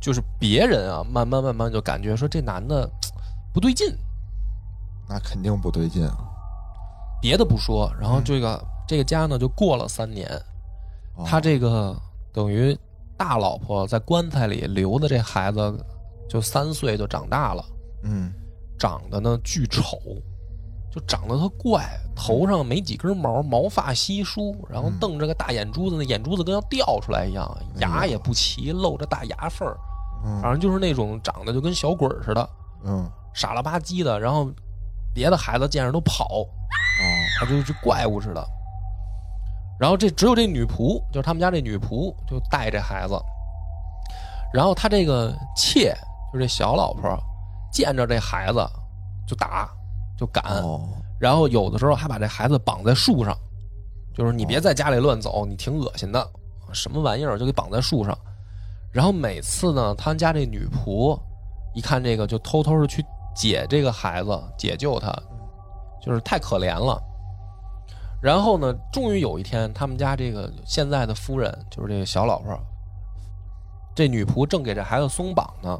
[0.00, 2.88] 就是别人啊，慢慢慢慢就感觉说这男的
[3.52, 3.86] 不对劲，
[5.08, 6.16] 那肯定不对劲啊！
[7.20, 10.28] 别的不说，然后这个、这个家呢就过了三年，
[11.16, 11.24] 哦。
[11.26, 11.96] 他这个
[12.32, 12.78] 等于
[13.16, 15.84] 大老婆在棺材里留的这孩子，
[16.28, 17.64] 就三岁就长大了，
[18.04, 18.32] 嗯
[18.78, 19.98] 长得呢巨丑，
[20.98, 29.76] 就长得特怪，头上没几根毛，毛发稀疏，然后瞪着个大眼珠子，那眼珠子跟要掉出来一样，牙也不齐，露着大牙缝儿，
[30.24, 30.42] 嗯。
[30.42, 32.50] 反正就是那种长得就跟小鬼似的，
[32.84, 33.08] 嗯。
[33.32, 34.50] 傻了吧唧的，然后
[35.14, 36.46] 别的孩子见着都跑，哦。
[37.38, 38.44] 他就就怪物似的。
[39.78, 43.14] 然后这只有这女仆，就是他们家这女仆，就带这孩子。
[44.52, 45.94] 然后他这个妾，
[46.32, 47.16] 就是这小老婆，
[47.70, 48.58] 见着这孩子
[49.24, 49.70] 就打，
[50.18, 50.44] 就赶。
[50.62, 50.88] 哦
[51.20, 53.36] 然后有的时候还把这孩子绑在树上，
[54.14, 56.30] 就是你别在家里乱走，你挺恶心的
[56.72, 58.16] 什么玩意儿，就给绑在树上。
[58.92, 61.18] 然后每次呢，他们家这女仆
[61.74, 63.04] 一看这个，就偷偷的去
[63.34, 65.12] 解这个孩子，解救他，
[66.00, 67.02] 就是太可怜了。
[68.22, 72.56] 然后呢，终于有一天，他们家这个现在的夫人，就是这个小老婆，
[73.92, 75.76] 这女仆正给这孩子松绑呢，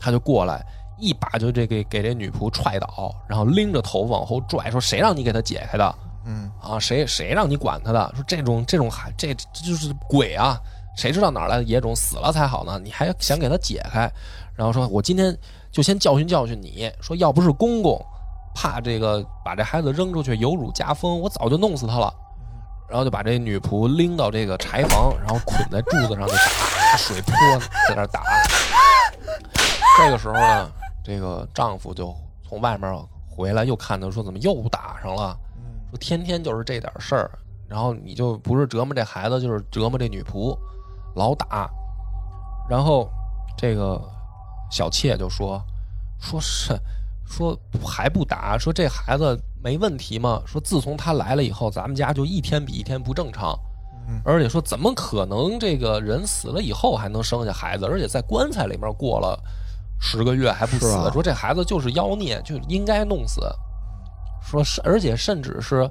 [0.00, 0.66] 她就过来
[1.00, 5.94] 一把就这给给这女仆踹倒，然后拎着头往后拽，说：“谁让你给他解开的？
[6.26, 8.12] 嗯啊，谁谁让你管他的？
[8.14, 10.60] 说这种这种孩这这就是鬼啊！
[10.96, 11.96] 谁知道哪儿来的野种？
[11.96, 12.78] 死了才好呢！
[12.78, 14.10] 你还想给他解开？
[14.54, 15.36] 然后说我今天
[15.72, 17.98] 就先教训教训你，说要不是公公
[18.54, 22.12] 怕这个把这孩子扔出去有辱家风，我早就弄死他了。
[22.88, 27.32] 然后就把这女仆拎到这个柴房，然后捆在柱子上就打，水泼
[27.88, 28.20] 在那打。
[29.96, 30.68] 这个时候呢，
[31.02, 32.94] 这个丈夫就从外面
[33.28, 35.36] 回来，又看到说怎么又打上了。
[35.90, 37.30] 说天天就是这点事儿，
[37.68, 40.56] 然后你就不是折磨这孩子，就是折磨这女仆，
[41.16, 41.68] 老打。
[42.68, 43.10] 然后
[43.56, 44.00] 这个
[44.70, 45.60] 小妾就说
[46.20, 46.78] ：“说是
[47.26, 50.40] 说还不打，说这孩子没问题吗？
[50.46, 53.58] 说自从他来了以后，咱们家就一天比一天不正常，
[54.08, 57.84] 嗯而且说怎么可能这个人死了以后还能生下孩子？
[57.86, 59.36] 而且在棺材里面过了
[60.00, 63.42] 十个月还不死，啊说这孩子就是妖孽，就应该弄死。
[64.42, 65.88] 说是，而且甚至是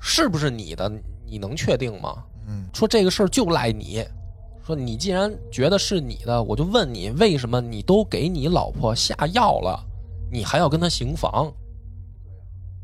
[0.00, 0.90] 是不是你的，
[1.26, 2.24] 你能确定吗？
[2.48, 4.04] 嗯说这个事儿就赖你。
[4.64, 9.78] 说你既然觉得是你的，我就问你，为什么你都给你老婆下药了，
[10.30, 11.52] 你还要跟她行房？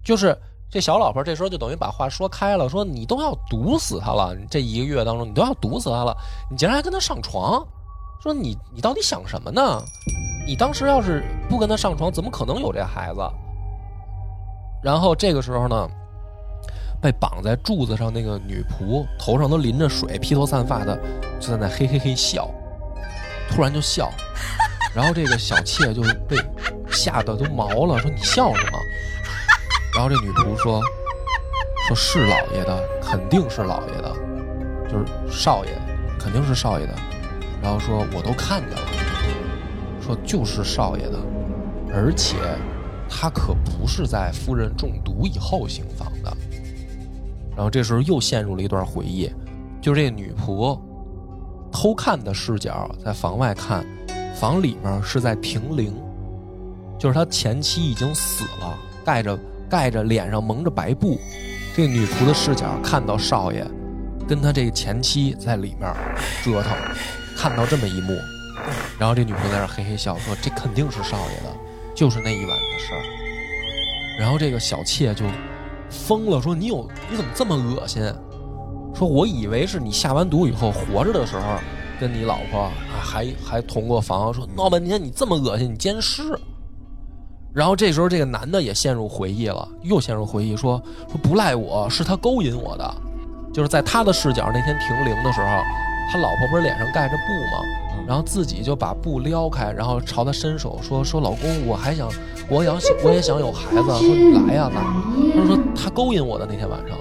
[0.05, 0.37] 就是
[0.69, 6.16] 这小老婆这时候就等于把话说开了，说你都要毒死她了，这一个月当中你都要毒死她了，
[6.51, 7.66] 你竟然还跟她上床？
[8.23, 9.83] 说你你到底想什么呢？
[10.47, 13.21] 你当时要是不跟他上床，怎么可能有这孩子？
[14.83, 15.89] 然后这个时候呢，
[17.01, 20.99] 被绑在柱子上那个女仆头上都淋着水，披头散发的，
[21.39, 22.49] 就在那嘿嘿嘿笑，
[23.51, 24.11] 突然就笑，
[24.95, 26.37] 然后这个小妾就被
[26.91, 28.79] 吓得都毛了，说你笑什么？
[29.95, 30.81] 然后这女仆说，
[31.87, 34.12] 说是老爷的，肯定是老爷的，
[34.91, 35.71] 就是少爷，
[36.19, 36.95] 肯定是少爷的。
[37.63, 38.83] 然后说我都看见了，
[40.01, 41.19] 说就是少爷的，
[41.93, 42.37] 而且
[43.09, 46.37] 他可不是在夫人中毒以后行房的。
[47.57, 49.29] 然后这时候又陷入了一段回忆，
[49.81, 50.79] 就是这女仆
[51.73, 53.85] 偷看的视角，在房外看，
[54.35, 55.93] 房里面是在停灵，
[56.99, 59.39] 就是他前妻已经死了，盖着
[59.69, 61.19] 盖着脸上蒙着白布，
[61.75, 63.67] 这女仆的视角看到少爷
[64.29, 65.93] 跟他这个前妻在里面
[66.45, 66.73] 折腾，
[67.39, 68.18] 看到这么一幕，
[68.99, 71.57] 然后这女仆在那嘿嘿笑，说这肯定是少爷的，
[71.95, 73.03] 就是那一晚的事儿。
[74.18, 75.24] 然后这个小妾就
[75.89, 78.03] 疯了，说你有你怎么这么恶心？
[78.93, 81.43] 说我以为是你下完毒以后活着的时候
[82.01, 82.68] 跟你老婆
[83.01, 86.36] 还还同过房，说闹半天你这么恶心，你奸尸。
[87.55, 92.95] 然后这时候这个男的也陷入回忆了，又陷入回忆说说不赖我，是他勾引我的，
[93.53, 95.62] 就是在他的视角那天停灵的时候，
[96.11, 97.63] 他老婆不是脸上盖着布吗？
[98.07, 102.09] 然后自己就把布撩开，然后朝他伸手说说老公，我还想，
[102.49, 104.83] 我想我也想有孩子，说你来呀、来
[105.35, 106.97] 他说他勾引我的那天晚上，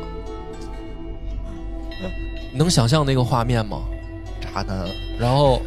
[2.51, 3.79] 你能想象那个画面吗？
[4.41, 4.85] 渣男，
[5.17, 5.61] 然后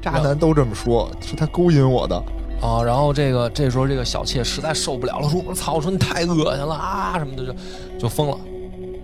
[0.00, 2.16] 渣男都这么说，是他勾引我的。
[2.60, 7.54] 啊，然后这个这时候这个小妾实在受不了了，说我操，我说你太恶心了啊什么的，就
[7.98, 8.38] 就疯了。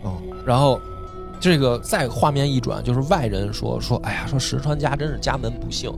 [0.05, 0.17] 嗯，
[0.47, 0.81] 然后
[1.43, 5.91] 这个再画面一转，就是外人说说，哎呀，说石川家真是家门不幸，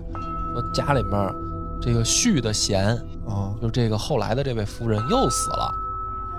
[0.55, 1.35] 说家里面
[1.83, 2.97] 这个续的贤，
[3.29, 5.71] 啊就这个后来的这位夫人又死了。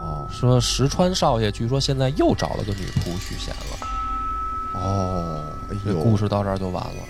[0.01, 3.87] 哦说石川少爷据说现在又找了个女仆续弦了。
[4.73, 7.03] 哦，哎这呦，故事到这儿就完了。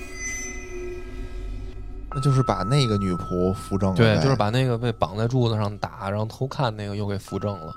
[2.14, 3.96] 那就是把那个女仆扶正了。
[3.96, 7.74] 对，就是把那个被绑在柱子上打，然后偷看那个又给扶正了。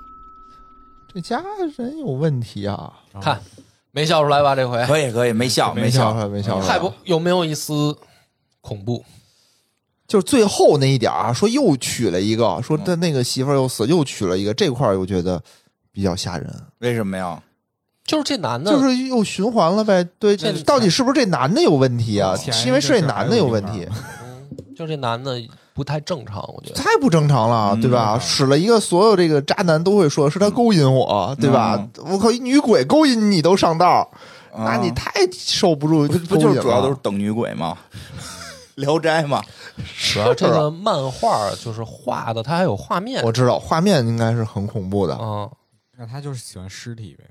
[1.07, 1.41] 这家
[1.77, 2.93] 人有问题啊！
[3.19, 3.41] 看，
[3.99, 4.55] 没笑出来吧？
[4.55, 6.67] 这回可以可以，没笑没笑出，来，没笑出来。
[6.67, 7.93] 太不有没有一丝
[8.61, 9.03] 恐怖？
[10.07, 15.43] 就是最后那一点儿啊，说又娶了一个，说他那个媳妇儿又死，又娶了一个，这块儿我觉得
[15.91, 16.49] 比较吓人。
[16.77, 17.43] 为什么呀？
[18.05, 20.01] 就是这男的，就是又循环了呗。
[20.17, 22.33] 对，这这到底是不是这男的有问题啊？
[22.37, 23.85] 是因为是这男的有问题，
[24.23, 25.37] 嗯，就这男的
[25.79, 26.75] 不太正常，我觉得。
[26.75, 28.19] 太不正常了，嗯对吧？
[28.19, 31.81] 使了一个所有这个渣男都会说是他勾引我，对吧？
[32.05, 34.11] 我靠，一女鬼勾引你都上道，
[34.53, 37.77] 那你啊太受不住不不勾引就是主要了都是等女鬼吗？
[38.75, 39.41] 聊斋嘛，
[40.13, 43.23] 主要这个漫画就是画的，它还有画面。
[43.23, 45.49] 我知道画面应该是很恐怖的，嗯，
[45.97, 47.23] 那他就是喜欢尸体呗。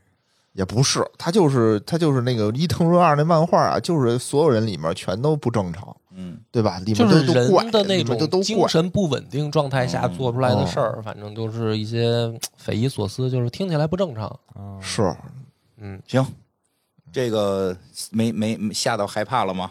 [0.54, 6.80] 也不是，他就是他就是那个伊藤润二那漫画啊，就是所有人里面全都不正常，嗯，对吧？
[6.80, 14.26] 里面就是都都怪人的那种精神不稳定状态下嗯做出来的事儿，反正都是一些嗯匪夷所思，就是听起来不正常。
[14.54, 15.14] 啊，是
[15.76, 16.26] 嗯，行，
[17.12, 17.76] 这个
[18.10, 19.70] 没没没吓到害怕了吗？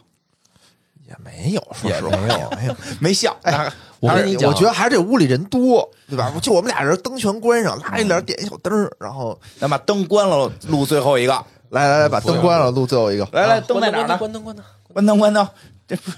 [1.06, 2.76] 也没有，说也实话没 有没有。
[3.02, 3.36] 没笑。
[3.44, 3.70] 哎
[4.00, 6.32] 我跟你讲，我觉得还是这屋里人多，对吧？
[6.42, 11.34] 就我们俩人，灯全关上，拉一帘点一小灯儿，然后咱把灯关了，录最后一个。
[11.72, 13.28] 来来来，把灯关了，录最后一个。
[13.34, 14.18] 来来，啊灯在哪儿呢？
[14.18, 15.48] 关灯，关灯，关灯，关灯。
[15.88, 16.12] 这不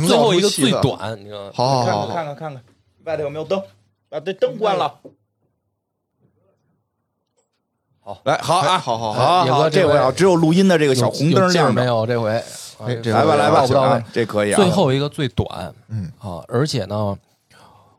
[0.00, 1.50] 最后一个最短，你知道吗？
[1.54, 2.64] 看好好好好，看看看看看，
[3.04, 3.62] 外头有没有灯？
[4.08, 4.98] 把这灯关了。
[8.04, 9.12] 好，来，好啊，好好
[9.44, 11.72] 好这回啊，只有录音的这个小红灯亮着。
[11.72, 12.04] 没有？
[12.04, 12.30] 这回，
[12.80, 14.04] 哎来吧，来吧，到不到位啊？
[14.12, 14.56] 这可以啊。
[14.56, 17.16] 最后一个最短嗯啊，而且呢，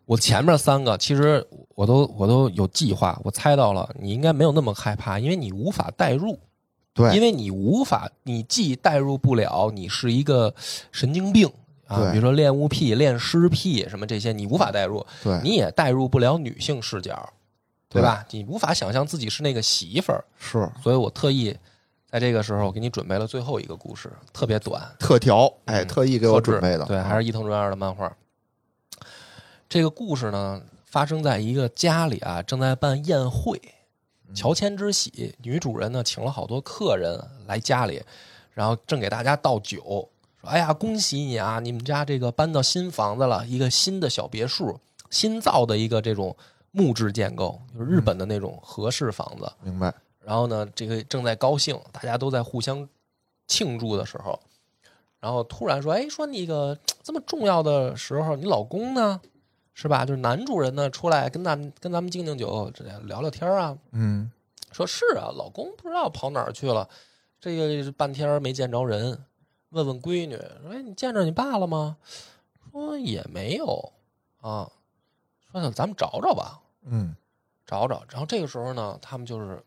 [0.06, 6.38] 我前面三个其实我都我都有计划，我猜到了，你应该没有那么害怕，因为你无法代入，
[6.94, 10.54] 对因为你无法，你既代入不了，你是一个
[10.92, 11.50] 神经病
[11.88, 17.32] 啊，比如说恋物癖、恋尸癖什么这些，你无法代入，对，你也代入不了女性视角，
[17.90, 18.26] 对吧？
[18.32, 20.70] 你无法想象自己是那个媳妇儿，是。
[20.82, 21.56] 所以我特意
[22.10, 28.16] 在这个时候给你准备了最后一个故事，特别短，特调，哎，嗯特意给我准备的，对，还是伊藤润二的漫画。
[29.68, 33.60] 这个故事呢，发生在一个家里啊，正在办宴会，
[34.36, 35.36] 乔迁之喜。
[35.42, 38.02] 女主人呢，请了好多客人来家里，
[38.52, 40.08] 然后正给大家倒酒，
[40.44, 44.78] 说：“哎呀，恭喜你啊，你们家这个搬到新房子了，一个新的小别墅，
[45.10, 46.36] 新造的一个这种
[46.72, 49.50] 木质建构，就是日本的那种和式房子。
[49.64, 49.94] 明白？
[50.20, 52.88] 然后呢，这个正在高兴，大家都在互相
[53.48, 54.38] 庆祝的时候，
[55.20, 59.22] 然后突然说：“哎，说那个这么重要的时候，你老公呢？
[59.76, 60.06] 是吧？
[60.06, 63.76] 就是男主人呢，出来跟咱们跟咱们敬敬酒，这聊聊天啊。
[63.92, 64.30] 嗯，
[64.72, 66.88] 说是啊，老公不知道跑哪儿去了，
[67.42, 69.18] 这个半天没见着人，
[69.74, 71.98] 问问闺女，说：哎，你见着你爸了吗？
[72.72, 73.92] 说也没有
[74.40, 74.72] 啊。
[75.52, 77.16] 说那咱们找找吧。”嗯，
[77.66, 78.04] 找找。
[78.10, 79.64] 然后这个时候呢，他们就是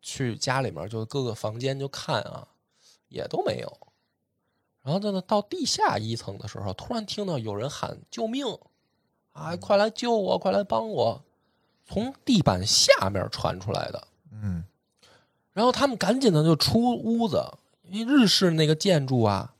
[0.00, 2.48] 去家里面，就各个房间就看啊，
[3.08, 3.78] 也都没有。
[4.82, 8.46] 然后呢，到地下一层的时候，突然听到有人喊救命
[9.32, 9.54] 啊！
[9.56, 11.22] 快来救我，快来帮我！
[11.84, 14.08] 从地板下面传出来的。
[14.32, 14.64] 嗯，
[15.52, 17.44] 然后他们赶紧的就出屋子，
[17.90, 19.52] 因为日式那个建筑啊，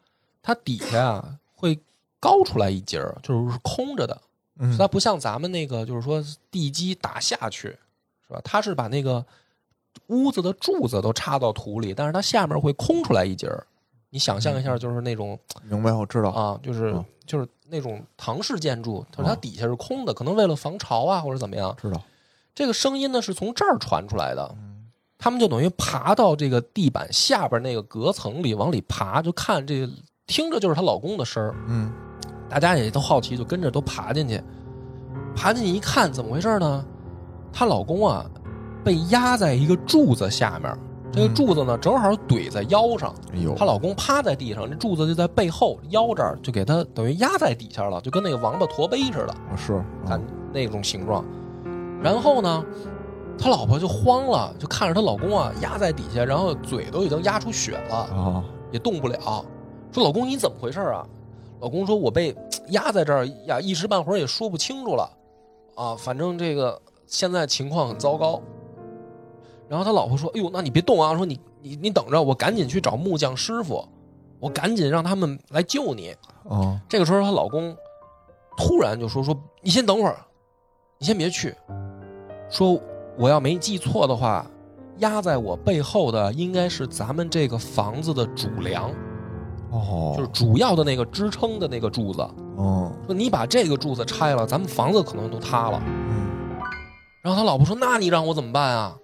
[0.42, 1.78] 它底下啊会
[2.18, 4.20] 高出来一截儿，就是空着的。
[4.58, 7.68] 嗯，它不像咱们那个，就是说地基打下去，
[8.26, 8.40] 是吧？
[8.44, 9.24] 它是把那个
[10.08, 13.66] 屋子的柱子都插到土里，但是它下面会空出来一截儿。
[14.10, 21.74] 你想象一下，就是那种明白，我知道，啊，就是嗯就是那种唐式建筑，就是它底下是空的，可能为了防潮啊或者怎么样。
[21.80, 22.02] 知道，
[22.54, 24.54] 这个声音呢是从这儿传出来的，
[25.20, 29.86] 他们就等于爬到这个地板下边那个隔层里往里爬，就看这，
[30.26, 31.54] 听着就是她老公的声儿。
[31.68, 31.92] 嗯，
[32.48, 34.42] 大家也都好奇，就跟着都爬进去。
[35.36, 36.84] 爬进去一看，怎么回事呢？
[37.52, 38.24] 她老公啊，
[38.82, 40.74] 被压在一个柱子下面，
[41.12, 43.14] 这个柱子呢正好怼在腰上。
[43.34, 50.18] 哎呦，她老公趴在地上，这柱子就在背后腰这儿，就给她等于压在底下了，就跟那个王八驼背似的，是，看
[50.50, 51.22] 那种形状。
[52.02, 52.64] 然后呢，
[53.40, 57.96] 他老婆就慌了，就看着她老公啊压在底下，然后嘴都已经压出血了。
[57.96, 59.44] 啊，也动不了。
[59.90, 61.06] 说老公你怎么回事啊？
[61.60, 62.36] 老公说我被
[62.68, 65.10] 压在这儿呀，一时半会儿也说不清楚了，
[65.74, 68.40] 啊，反正这个现在情况很糟糕。
[69.68, 71.14] 然后他老婆说：“哎呦，那你别动啊！
[71.16, 73.86] 说你你你等着，我赶紧去找木匠师傅，
[74.40, 76.14] 我赶紧让他们来救你。
[76.44, 77.76] 哦，”这个时候，她老公
[78.56, 79.32] 突然就说：“说
[79.62, 80.16] 你先等会儿，
[80.98, 81.54] 你先别去。
[82.48, 82.80] 说
[83.18, 84.46] 我要没记错的话，
[84.98, 88.90] 压在我背后的应该是咱们这个房子的主梁。”
[89.70, 92.20] 哦，就是主要的那个支撑的那个柱子。
[92.56, 95.80] 哦，说你把这个柱子拆了，咱们房子可能都塌了。
[95.86, 96.28] 嗯，
[97.22, 98.96] 然后他老婆说：“那你让我怎么办啊？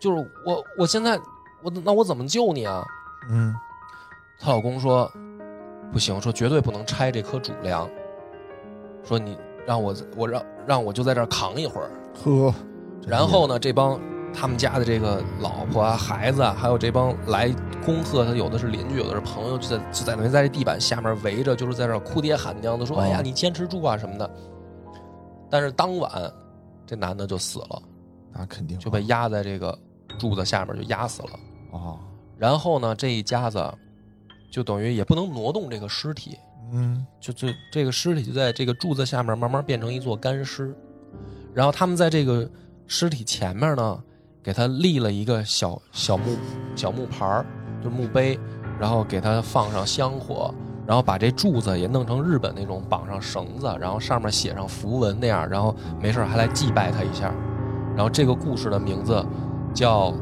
[0.00, 1.18] 就是我我现在
[1.62, 2.84] 我那我怎么救你啊
[3.30, 3.54] 嗯，？”
[4.38, 5.10] 她老公说
[5.90, 7.88] ：“不行，说绝对不能拆这棵主梁。
[9.02, 11.90] 说你让我我让让我就在这儿扛一会儿。
[12.22, 12.54] 呵，
[13.06, 13.98] 然后呢，这帮
[14.34, 17.48] 他们家的这个老婆啊、孩子啊，还有这帮来
[17.84, 24.30] 恭贺他，有的是邻居，有的是朋友，就在就在等于在这地板下面围着，就是在这哭爹喊娘的说：“哦哎呀，你坚持住啊什么的。”
[25.50, 26.10] 但是当晚，
[26.86, 27.82] 这男的就死了，
[28.32, 29.76] 那肯定就被压在这个
[30.18, 31.30] 柱子下面就压死了。
[31.70, 31.98] 哦，
[32.36, 33.64] 然后呢，这一家子
[34.50, 36.36] 就等于也不能挪动这个尸体，
[36.72, 40.76] 嗯，就就这个尸体就在这个柱子下面慢慢变成一座干尸，
[41.54, 42.48] 然后他们在这个
[42.90, 43.98] 尸体前面呢，
[44.42, 46.36] 给他立了一个小小木
[46.74, 47.44] 小木牌儿，
[47.82, 48.40] 就是墓碑，
[48.80, 50.52] 然后给他放上香火，
[50.86, 57.30] 然后把这柱子也弄成日本那种绑上绳子，然后上面写上符文那样，然后没事还来祭拜他一下。
[57.94, 59.22] 然后这个故事的名字
[59.74, 60.10] 叫《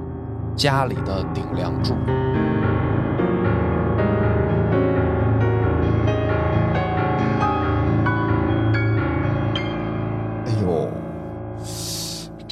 [0.57, 1.95] 家里的顶梁柱》。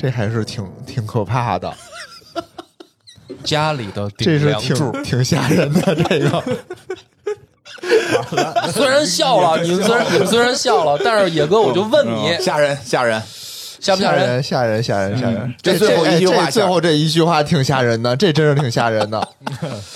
[0.04, 1.72] 这还是挺挺可怕的，
[3.42, 5.94] 家里的这是顶梁柱，挺挺吓人的。
[5.94, 6.44] 这个
[8.70, 13.22] 虽然笑了，你们虽然你们虽然笑了，但是野哥，我就问你，嗯吓人吓人，
[13.80, 14.28] 吓不吓人？
[14.28, 14.42] 人？
[14.42, 15.54] 吓人，吓人，吓人！
[15.62, 19.26] 这最后一句话最后这一句话挺吓人的，这真是挺吓人的。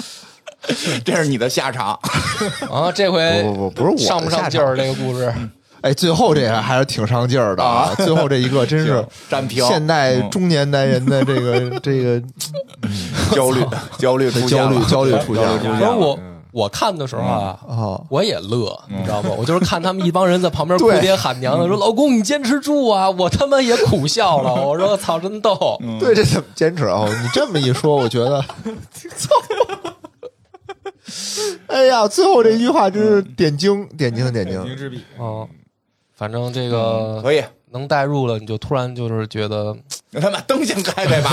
[1.04, 2.00] 这是你的下场。
[2.70, 4.74] 啊，这回不不不不是我上不上劲儿？
[4.74, 5.30] 这个故事，
[5.80, 7.92] 哎，最后这个还是挺上劲儿的啊！
[7.98, 12.20] 最后这一个真是行占平现代中年男人的这个 这个
[13.32, 13.64] 焦虑
[13.98, 18.00] 焦虑焦虑了焦虑出现了焦虑出现了不是我嗯我看的时候啊，啊！
[18.08, 19.30] 我也乐，你知道吗？
[19.36, 25.78] 我就是看他们一帮人在旁边哭爹喊娘的，说：“老公，你坚持住啊！”我他妈也苦笑了，我说：“我操，真逗。
[26.00, 27.04] 对，这怎么坚持啊？
[27.06, 28.42] 你这么一说，我觉得，
[31.68, 34.54] 哎呀，最后这句话真是点睛，点睛，点睛。
[34.64, 35.46] 点睛之笔”嗯，
[36.18, 37.40] 反正这个可以，
[37.70, 39.76] 能代入了，你就突然就是觉得，
[40.20, 41.30] 他把灯先开开吧，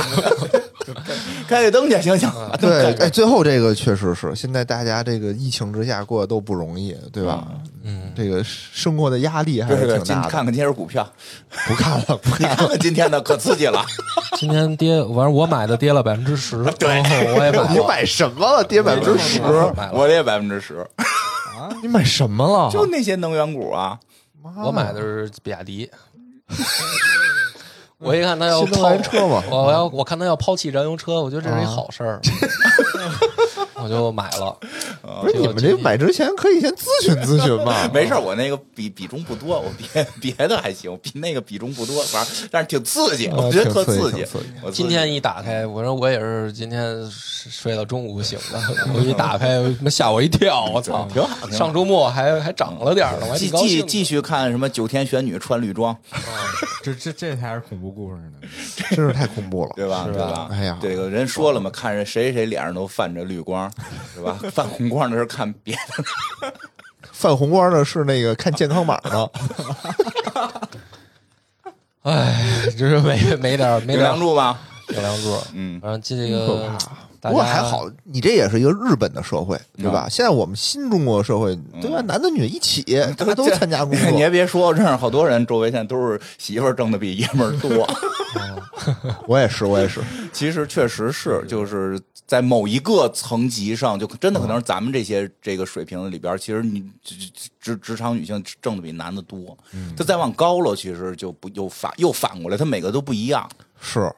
[1.50, 2.32] 开开灯去，行行。
[2.62, 7.48] 对，哎，最后这个确实是，现在大家这个疫情之下过得都不容易，对吧？
[7.84, 10.04] 嗯，这个生活的压力还是挺大的。
[10.04, 11.08] 今看看今天股票，
[11.68, 13.84] 不看了，不你看了今天的可刺激了。
[14.38, 17.02] 今天跌，反正我买的跌了百分之十， 对，
[17.36, 18.64] 我也买你，买什么了？
[18.64, 19.42] 跌百分之十？
[19.92, 20.76] 我也百分之十，
[21.58, 22.70] 啊，你买什么了？
[22.72, 23.98] 就那些能源股啊，
[24.66, 25.90] 我买的是比亚迪。
[27.98, 32.20] 我一看他要抛车嘛我我要我看他要抛弃燃油车，我觉得这是一好事儿，
[33.86, 34.58] 我就买了。
[35.22, 37.88] 不是你们这买之前可以先咨询咨询嘛？
[37.94, 44.26] 没事，我那个比比重不多，我别别的还行，比那个比重不多，反正但是挺刺激，我觉得特刺激。
[44.62, 48.60] 我今天一打开，我说我也是今天睡到中午醒的，
[48.94, 51.08] 我一打开吓我一跳，我操！
[51.14, 53.52] 挺好上周末还还涨了点儿呢，我还继。
[53.66, 55.96] 继继续看什么九天玄女穿绿装，
[56.84, 58.48] 这这这才是恐怖故事呢。
[58.90, 59.72] 真是太恐怖了。
[59.76, 60.06] 对吧？
[60.06, 60.48] 对吧？
[60.52, 63.72] 哎呀这个人说了嘛，看着谁谁脸上都泛着绿光，
[64.14, 64.38] 是吧？
[64.52, 66.54] 泛红光的是看别的。
[67.12, 69.32] 泛红光的是那个看健康码的，
[72.04, 74.58] 哎，就是没没点没梁柱吗？
[74.88, 76.70] 顶梁柱，嗯，反正这个
[77.22, 80.08] 不过还好，你这也是一个日本的社会，对吧？
[80.10, 82.02] 现在我们新中国社会，对吧？
[82.02, 82.84] 男的女的一起，
[83.18, 84.30] 大家都参加工作你还。
[84.30, 87.88] 别说，我认识好多人，周围现在都是媳妇儿挣的比爷们儿多。
[89.28, 90.02] 我也是，我也是。
[90.32, 97.16] 其实确实是，就是在某一个层级上，就真的可能是咱们这些这个水平里边，其实你职
[97.60, 99.58] 职职场女性挣的比男的多。
[99.96, 103.50] 他再往高了，其实就不又反又反过来，他每个都不一样。
[103.80, 104.12] 是，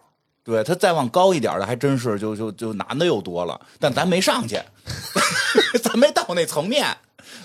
[0.43, 4.59] 对他再往高一点的，还真是就就就男的又多了，但咱没上去，
[5.83, 6.85] 咱没到那层面，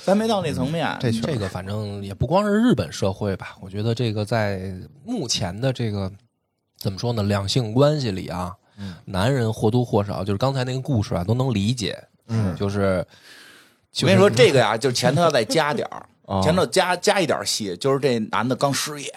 [0.04, 0.96] 咱没到那层面。
[1.00, 4.72] 这这个反正也不光是日本社会吧，我觉得这个在
[5.04, 6.10] 目前的这个
[6.83, 8.53] 怎么说呢，两性关系里啊，
[9.05, 13.07] 男人或多或少就是刚才那个故事啊都能理解，嗯就是
[14.01, 15.89] 我跟你说，这个呀，就是前头要再加点
[16.43, 19.14] 前头加加一点戏，就是这男的刚失业，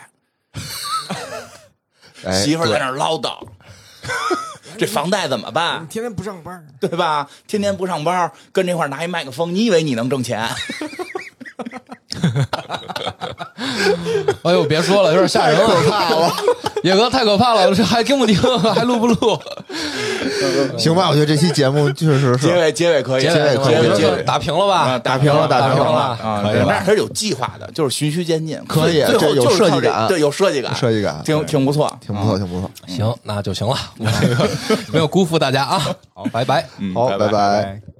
[2.24, 3.39] 哎，媳妇在那唠叨，
[4.78, 5.82] 这房贷怎么办？
[5.82, 7.28] 你天天不上班，对吧？
[7.47, 10.47] 天天不上班，跟这块拿一麦克风，你以为你能挣钱？
[14.43, 16.32] 哎呦别说了，有点吓人了，可怕了。
[16.84, 18.36] 野哥太可怕了，这还听不听？
[18.73, 19.39] 还录不录？
[20.78, 24.99] 行吧，我觉得这期节目确实是结尾结尾可以，结尾可以结尾打平了吧啊，？
[24.99, 32.69] 打平了，打平了啊，可以了对但是有计划的，就是循序渐进，可以最后这有就是靠设计感对，有设计感，设计感，挺挺不错，挺不错，挺不错。
[32.88, 34.47] 行，那就行了，我这个
[34.91, 35.82] 没有辜负大家啊。
[36.13, 36.67] 好，拜拜。
[36.78, 37.94] 嗯好，拜拜拜。